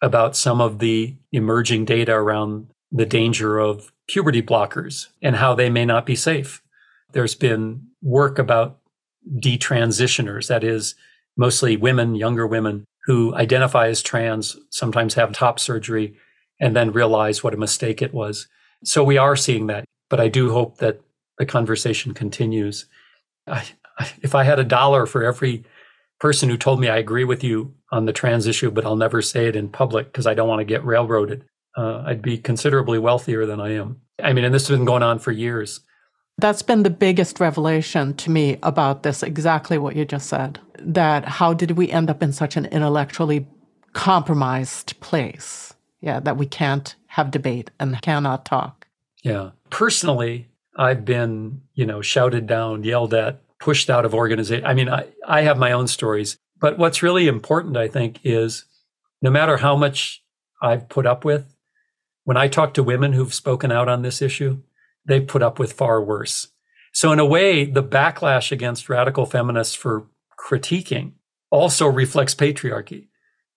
[0.00, 5.70] about some of the emerging data around the danger of puberty blockers and how they
[5.70, 6.62] may not be safe.
[7.12, 8.78] There's been work about
[9.36, 10.94] detransitioners, that is,
[11.36, 16.16] mostly women, younger women who identify as trans, sometimes have top surgery,
[16.60, 18.46] and then realize what a mistake it was.
[18.84, 21.00] So we are seeing that, but I do hope that
[21.38, 22.86] the conversation continues.
[23.46, 23.64] I,
[24.22, 25.64] if I had a dollar for every
[26.20, 29.20] person who told me I agree with you on the trans issue, but I'll never
[29.20, 31.44] say it in public because I don't want to get railroaded,
[31.76, 34.00] uh, I'd be considerably wealthier than I am.
[34.22, 35.80] I mean, and this has been going on for years.
[36.38, 40.58] That's been the biggest revelation to me about this, exactly what you just said.
[40.78, 43.46] That how did we end up in such an intellectually
[43.92, 45.74] compromised place?
[46.00, 48.88] Yeah, that we can't have debate and cannot talk.
[49.22, 49.50] Yeah.
[49.70, 54.66] Personally, I've been, you know, shouted down, yelled at, pushed out of organization.
[54.66, 56.38] I mean, I, I have my own stories.
[56.58, 58.64] But what's really important, I think, is
[59.20, 60.22] no matter how much
[60.60, 61.54] I've put up with,
[62.24, 64.62] when I talk to women who've spoken out on this issue,
[65.04, 66.48] they've put up with far worse.
[66.92, 70.06] So, in a way, the backlash against radical feminists for
[70.38, 71.12] critiquing
[71.50, 73.08] also reflects patriarchy.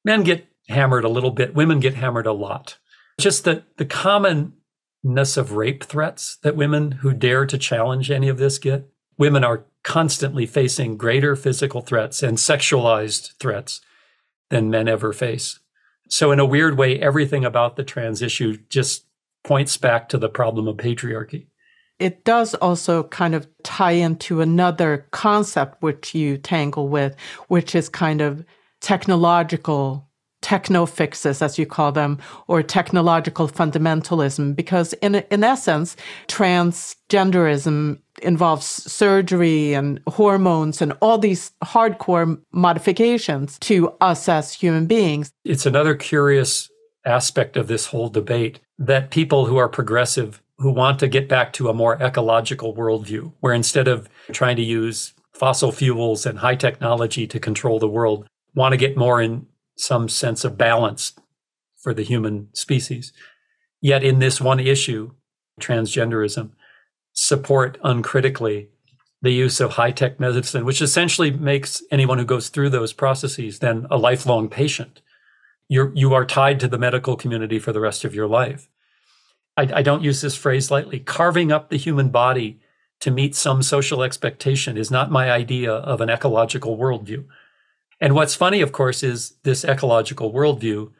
[0.03, 2.77] Men get hammered a little bit, women get hammered a lot.
[3.19, 8.37] Just that the commonness of rape threats that women who dare to challenge any of
[8.37, 13.81] this get, women are constantly facing greater physical threats and sexualized threats
[14.49, 15.59] than men ever face.
[16.09, 19.05] So, in a weird way, everything about the trans issue just
[19.45, 21.47] points back to the problem of patriarchy.
[21.99, 27.15] It does also kind of tie into another concept which you tangle with,
[27.47, 28.43] which is kind of
[28.81, 30.09] technological
[30.41, 35.95] techno fixes, as you call them, or technological fundamentalism, because in, in essence,
[36.27, 45.31] transgenderism involves surgery and hormones and all these hardcore modifications to us as human beings.
[45.43, 46.69] It's another curious
[47.05, 51.53] aspect of this whole debate that people who are progressive, who want to get back
[51.53, 56.55] to a more ecological worldview, where instead of trying to use fossil fuels and high
[56.55, 59.47] technology to control the world, want to get more in
[59.77, 61.13] some sense of balance
[61.77, 63.11] for the human species.
[63.81, 65.11] Yet in this one issue,
[65.59, 66.51] transgenderism,
[67.13, 68.69] support uncritically
[69.21, 73.59] the use of high tech medicine, which essentially makes anyone who goes through those processes
[73.59, 75.01] then a lifelong patient.
[75.67, 78.69] You're, you are tied to the medical community for the rest of your life.
[79.57, 80.99] I, I don't use this phrase lightly.
[80.99, 82.59] Carving up the human body
[82.99, 87.25] to meet some social expectation is not my idea of an ecological worldview.
[87.99, 90.91] And what's funny, of course, is this ecological worldview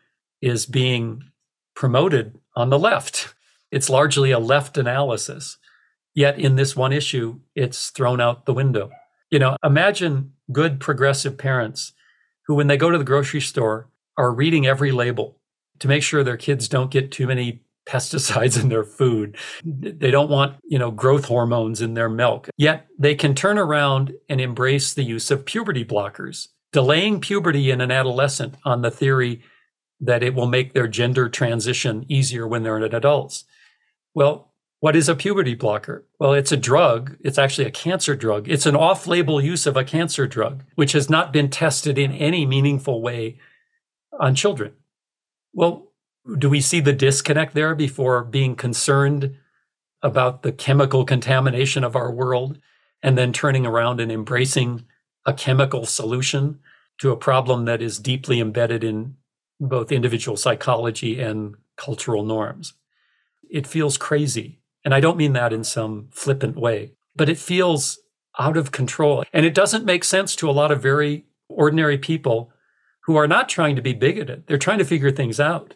[0.41, 1.23] is being
[1.75, 3.33] promoted on the left.
[3.71, 5.57] It's largely a left analysis.
[6.13, 8.89] Yet in this one issue, it's thrown out the window.
[9.29, 11.91] You know, imagine good progressive parents
[12.43, 15.37] who, when they go to the grocery store, are reading every label
[15.79, 19.37] to make sure their kids don't get too many pesticides in their food.
[19.63, 22.49] They don't want, you know, growth hormones in their milk.
[22.57, 27.79] Yet they can turn around and embrace the use of puberty blockers delaying puberty in
[27.79, 29.41] an adolescent on the theory
[30.01, 33.45] that it will make their gender transition easier when they're an adults.
[34.13, 34.51] Well,
[34.81, 36.05] what is a puberty blocker?
[36.19, 37.15] Well, it's a drug.
[37.21, 38.49] It's actually a cancer drug.
[38.49, 42.11] It's an off label use of a cancer drug, which has not been tested in
[42.11, 43.39] any meaningful way
[44.19, 44.73] on children.
[45.53, 45.91] Well,
[46.37, 49.35] do we see the disconnect there before being concerned
[50.01, 52.59] about the chemical contamination of our world
[53.01, 54.85] and then turning around and embracing
[55.25, 56.59] a chemical solution
[56.99, 59.15] to a problem that is deeply embedded in
[59.59, 62.73] both individual psychology and cultural norms.
[63.49, 64.59] It feels crazy.
[64.83, 67.99] And I don't mean that in some flippant way, but it feels
[68.37, 69.23] out of control.
[69.33, 72.51] And it doesn't make sense to a lot of very ordinary people
[73.05, 74.45] who are not trying to be bigoted.
[74.47, 75.75] They're trying to figure things out.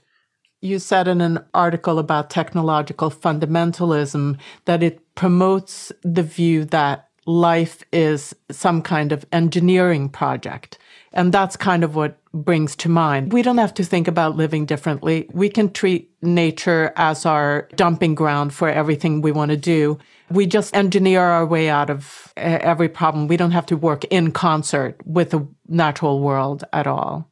[0.61, 7.83] You said in an article about technological fundamentalism that it promotes the view that life
[7.93, 10.79] is some kind of engineering project.
[11.13, 13.31] And that's kind of what brings to mind.
[13.31, 15.29] We don't have to think about living differently.
[15.31, 19.97] We can treat nature as our dumping ground for everything we want to do.
[20.31, 23.27] We just engineer our way out of every problem.
[23.27, 27.31] We don't have to work in concert with the natural world at all.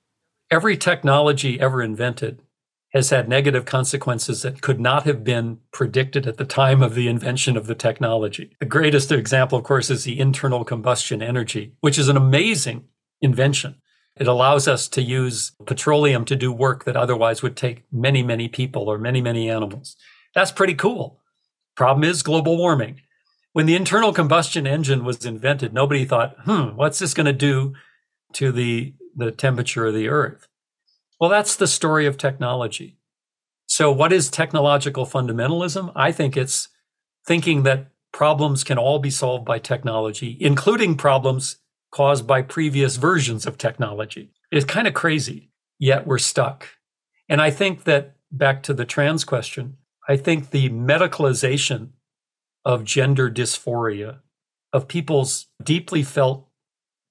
[0.50, 2.42] Every technology ever invented
[2.94, 7.08] has had negative consequences that could not have been predicted at the time of the
[7.08, 8.56] invention of the technology.
[8.60, 12.86] The greatest example, of course, is the internal combustion energy, which is an amazing
[13.22, 13.76] invention.
[14.16, 18.48] It allows us to use petroleum to do work that otherwise would take many, many
[18.48, 19.96] people or many, many animals.
[20.34, 21.20] That's pretty cool.
[21.78, 23.02] Problem is global warming.
[23.54, 27.76] When the internal combustion engine was invented, nobody thought, hmm, what's this going to do
[28.34, 30.48] to the, the temperature of the earth?
[31.20, 32.98] Well, that's the story of technology.
[33.68, 35.92] So, what is technological fundamentalism?
[35.96, 36.70] I think it's
[37.26, 41.58] thinking that problems can all be solved by technology, including problems
[41.92, 44.32] caused by previous versions of technology.
[44.52, 46.70] It's kind of crazy, yet we're stuck.
[47.30, 49.78] And I think that back to the trans question,
[50.08, 51.90] I think the medicalization
[52.64, 54.20] of gender dysphoria,
[54.74, 56.48] of people's deeply felt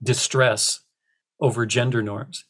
[0.02, 0.80] distress
[1.40, 2.44] over gender norms,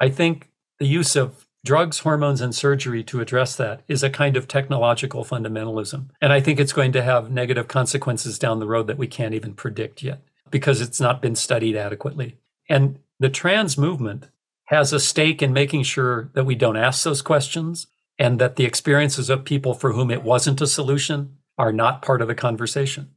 [0.00, 4.36] I think the use of drugs, hormones, and surgery to address that is a kind
[4.36, 6.08] of technological fundamentalism.
[6.20, 9.34] And I think it's going to have negative consequences down the road that we can't
[9.34, 12.38] even predict yet because it's not been studied adequately.
[12.68, 14.28] And the trans movement
[14.66, 17.86] has a stake in making sure that we don't ask those questions
[18.18, 22.20] and that the experiences of people for whom it wasn't a solution are not part
[22.20, 23.10] of the conversation.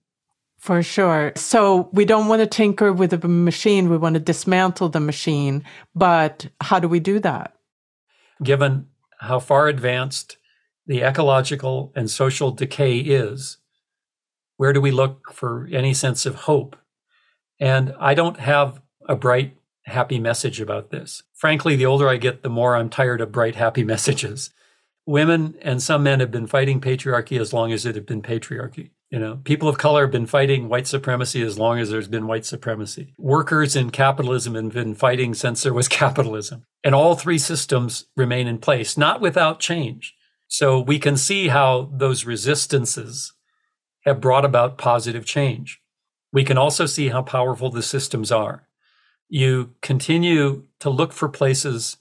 [0.61, 1.31] For sure.
[1.35, 3.89] So we don't want to tinker with the machine.
[3.89, 5.63] We want to dismantle the machine.
[5.95, 7.55] But how do we do that?
[8.43, 8.87] Given
[9.19, 10.37] how far advanced
[10.85, 13.57] the ecological and social decay is,
[14.57, 16.75] where do we look for any sense of hope?
[17.59, 21.23] And I don't have a bright, happy message about this.
[21.33, 24.51] Frankly, the older I get, the more I'm tired of bright, happy messages.
[25.05, 28.91] Women and some men have been fighting patriarchy as long as it had been patriarchy.
[29.09, 32.27] You know, people of color have been fighting white supremacy as long as there's been
[32.27, 33.13] white supremacy.
[33.17, 36.63] Workers in capitalism have been fighting since there was capitalism.
[36.83, 40.15] And all three systems remain in place, not without change.
[40.47, 43.33] So we can see how those resistances
[44.05, 45.81] have brought about positive change.
[46.33, 48.67] We can also see how powerful the systems are.
[49.29, 51.97] You continue to look for places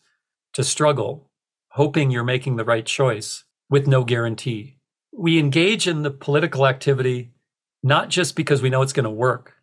[0.53, 1.30] to struggle,
[1.71, 4.77] hoping you're making the right choice with no guarantee
[5.13, 7.33] we engage in the political activity
[7.83, 9.55] not just because we know it's going to work,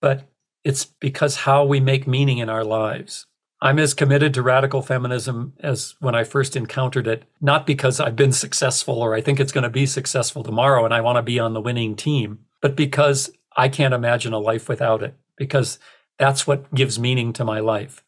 [0.00, 0.28] but
[0.64, 3.26] it's because how we make meaning in our lives.
[3.62, 8.16] I'm as committed to radical feminism as when I first encountered it, not because I've
[8.16, 11.22] been successful or I think it's going to be successful tomorrow and I want to
[11.22, 15.78] be on the winning team, but because I can't imagine a life without it, because
[16.18, 18.02] that's what gives meaning to my life.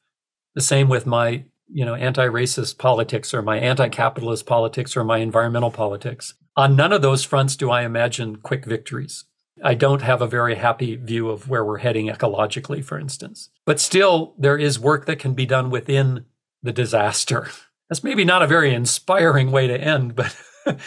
[0.54, 5.70] The same with my, you know, anti-racist politics or my anti-capitalist politics or my environmental
[5.70, 6.34] politics.
[6.56, 9.24] On none of those fronts do I imagine quick victories.
[9.64, 13.50] I don't have a very happy view of where we're heading ecologically, for instance.
[13.64, 16.26] But still, there is work that can be done within
[16.62, 17.48] the disaster.
[17.88, 20.34] That's maybe not a very inspiring way to end, but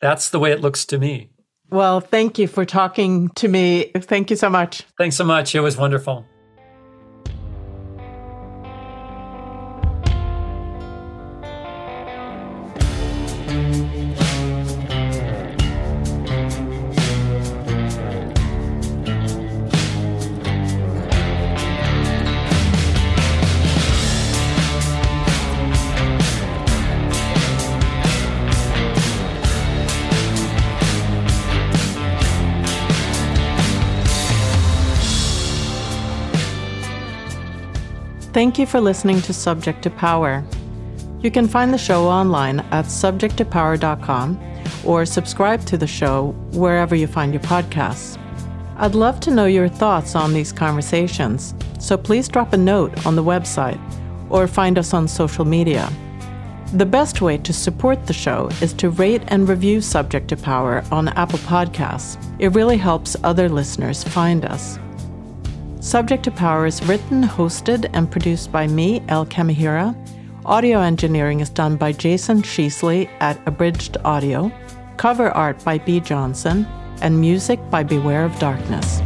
[0.00, 1.28] that's the way it looks to me.
[1.68, 3.90] Well, thank you for talking to me.
[3.94, 4.82] Thank you so much.
[4.96, 5.54] Thanks so much.
[5.54, 6.24] It was wonderful.
[38.54, 40.44] Thank you for listening to Subject to Power.
[41.22, 44.38] You can find the show online at subjecttopower.com
[44.84, 48.16] or subscribe to the show wherever you find your podcasts.
[48.76, 53.16] I'd love to know your thoughts on these conversations, so please drop a note on
[53.16, 53.80] the website
[54.30, 55.92] or find us on social media.
[56.74, 60.84] The best way to support the show is to rate and review Subject to Power
[60.92, 62.24] on Apple Podcasts.
[62.38, 64.78] It really helps other listeners find us.
[65.84, 69.94] Subject to Power is written, hosted, and produced by me, Elle Kamihira.
[70.46, 74.50] Audio engineering is done by Jason Sheasley at Abridged Audio.
[74.96, 76.00] Cover art by B.
[76.00, 76.64] Johnson,
[77.02, 79.02] and music by Beware of Darkness.